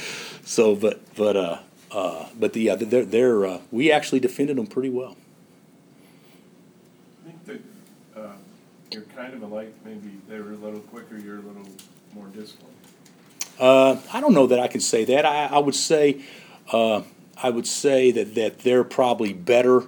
so, 0.45 0.77
but, 0.77 1.01
but, 1.15 1.37
uh, 1.37 1.59
uh, 1.93 2.27
but 2.39 2.53
the, 2.53 2.61
yeah, 2.61 2.75
they're, 2.75 3.05
they're, 3.05 3.47
uh, 3.47 3.59
we 3.71 3.91
actually 3.91 4.21
defended 4.21 4.57
them 4.57 4.67
pretty 4.67 4.91
well. 4.91 5.17
I 7.25 7.31
think 7.31 7.45
that, 7.47 8.21
uh, 8.21 8.33
you're 8.91 9.03
kind 9.17 9.35
of 9.35 9.43
alike, 9.43 9.75
maybe 9.85 10.11
they 10.29 10.41
were 10.41 10.53
a 10.53 10.57
little 10.57 10.81
quicker, 10.81 11.19
you're 11.19 11.39
a 11.39 11.43
little 11.43 11.69
more 12.15 12.27
disciplined. 12.27 12.75
Uh, 13.59 13.97
I 14.13 14.21
don't 14.21 14.33
know 14.33 14.47
that 14.47 14.59
I 14.59 14.69
can 14.69 14.81
say 14.81 15.05
that. 15.05 15.27
I, 15.27 15.47
I 15.47 15.59
would 15.59 15.75
say, 15.75 16.23
uh, 16.73 17.03
I 17.37 17.51
would 17.51 17.67
say 17.67 18.11
that, 18.13 18.35
that 18.35 18.61
they're 18.61 18.85
probably 18.85 19.33
better 19.33 19.85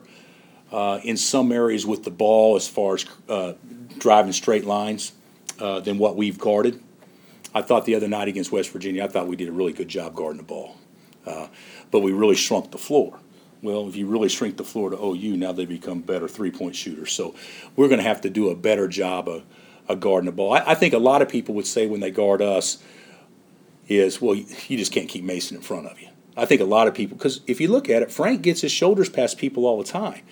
uh, 0.70 1.00
in 1.02 1.16
some 1.16 1.52
areas 1.52 1.86
with 1.86 2.04
the 2.04 2.10
ball 2.10 2.56
as 2.56 2.68
far 2.68 2.94
as 2.94 3.06
uh, 3.28 3.52
driving 3.98 4.32
straight 4.32 4.64
lines 4.64 5.12
uh, 5.58 5.80
than 5.80 5.98
what 5.98 6.16
we've 6.16 6.38
guarded. 6.38 6.82
I 7.54 7.62
thought 7.62 7.84
the 7.84 7.94
other 7.94 8.08
night 8.08 8.28
against 8.28 8.52
West 8.52 8.70
Virginia, 8.70 9.04
I 9.04 9.08
thought 9.08 9.26
we 9.26 9.36
did 9.36 9.48
a 9.48 9.52
really 9.52 9.72
good 9.72 9.88
job 9.88 10.14
guarding 10.14 10.38
the 10.38 10.42
ball, 10.42 10.76
uh, 11.26 11.48
but 11.90 12.00
we 12.00 12.12
really 12.12 12.36
shrunk 12.36 12.70
the 12.70 12.78
floor. 12.78 13.18
Well, 13.62 13.88
if 13.88 13.94
you 13.94 14.06
really 14.06 14.28
shrink 14.28 14.56
the 14.56 14.64
floor 14.64 14.90
to 14.90 14.96
OU, 14.96 15.36
now 15.36 15.52
they 15.52 15.66
become 15.66 16.00
better 16.00 16.26
three-point 16.26 16.74
shooters. 16.74 17.12
So 17.12 17.34
we're 17.76 17.88
going 17.88 18.00
to 18.00 18.06
have 18.06 18.20
to 18.22 18.30
do 18.30 18.48
a 18.48 18.56
better 18.56 18.88
job 18.88 19.28
of, 19.28 19.44
of 19.88 20.00
guarding 20.00 20.26
the 20.26 20.32
ball. 20.32 20.54
I, 20.54 20.64
I 20.66 20.74
think 20.74 20.94
a 20.94 20.98
lot 20.98 21.22
of 21.22 21.28
people 21.28 21.54
would 21.54 21.66
say 21.66 21.86
when 21.86 22.00
they 22.00 22.10
guard 22.10 22.42
us, 22.42 22.82
is 23.88 24.20
well, 24.20 24.34
you 24.34 24.76
just 24.76 24.92
can't 24.92 25.08
keep 25.08 25.24
Mason 25.24 25.56
in 25.56 25.62
front 25.62 25.86
of 25.86 26.00
you. 26.00 26.08
I 26.36 26.46
think 26.46 26.60
a 26.60 26.64
lot 26.66 26.88
of 26.88 26.94
people, 26.94 27.16
because 27.16 27.40
if 27.46 27.60
you 27.60 27.68
look 27.68 27.90
at 27.90 28.02
it, 28.02 28.10
Frank 28.10 28.42
gets 28.42 28.62
his 28.62 28.72
shoulders 28.72 29.08
past 29.08 29.38
people 29.38 29.66
all 29.66 29.78
the 29.78 29.88
time. 29.88 30.22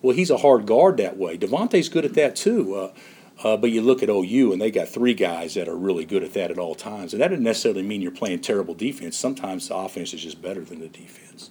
Well, 0.00 0.16
he's 0.16 0.30
a 0.30 0.38
hard 0.38 0.64
guard 0.66 0.96
that 0.96 1.18
way. 1.18 1.36
Devonte's 1.36 1.90
good 1.90 2.04
at 2.04 2.14
that 2.14 2.34
too. 2.34 2.74
Uh, 2.74 2.92
uh, 3.42 3.56
but 3.56 3.70
you 3.70 3.80
look 3.80 4.02
at 4.02 4.10
OU, 4.10 4.52
and 4.52 4.60
they 4.60 4.70
got 4.70 4.88
three 4.88 5.14
guys 5.14 5.54
that 5.54 5.68
are 5.68 5.76
really 5.76 6.04
good 6.04 6.22
at 6.22 6.34
that 6.34 6.50
at 6.50 6.58
all 6.58 6.74
times. 6.74 7.12
And 7.12 7.22
that 7.22 7.28
doesn't 7.28 7.44
necessarily 7.44 7.82
mean 7.82 8.02
you're 8.02 8.10
playing 8.10 8.40
terrible 8.40 8.74
defense. 8.74 9.16
Sometimes 9.16 9.68
the 9.68 9.76
offense 9.76 10.12
is 10.12 10.22
just 10.22 10.42
better 10.42 10.60
than 10.62 10.80
the 10.80 10.88
defense. 10.88 11.50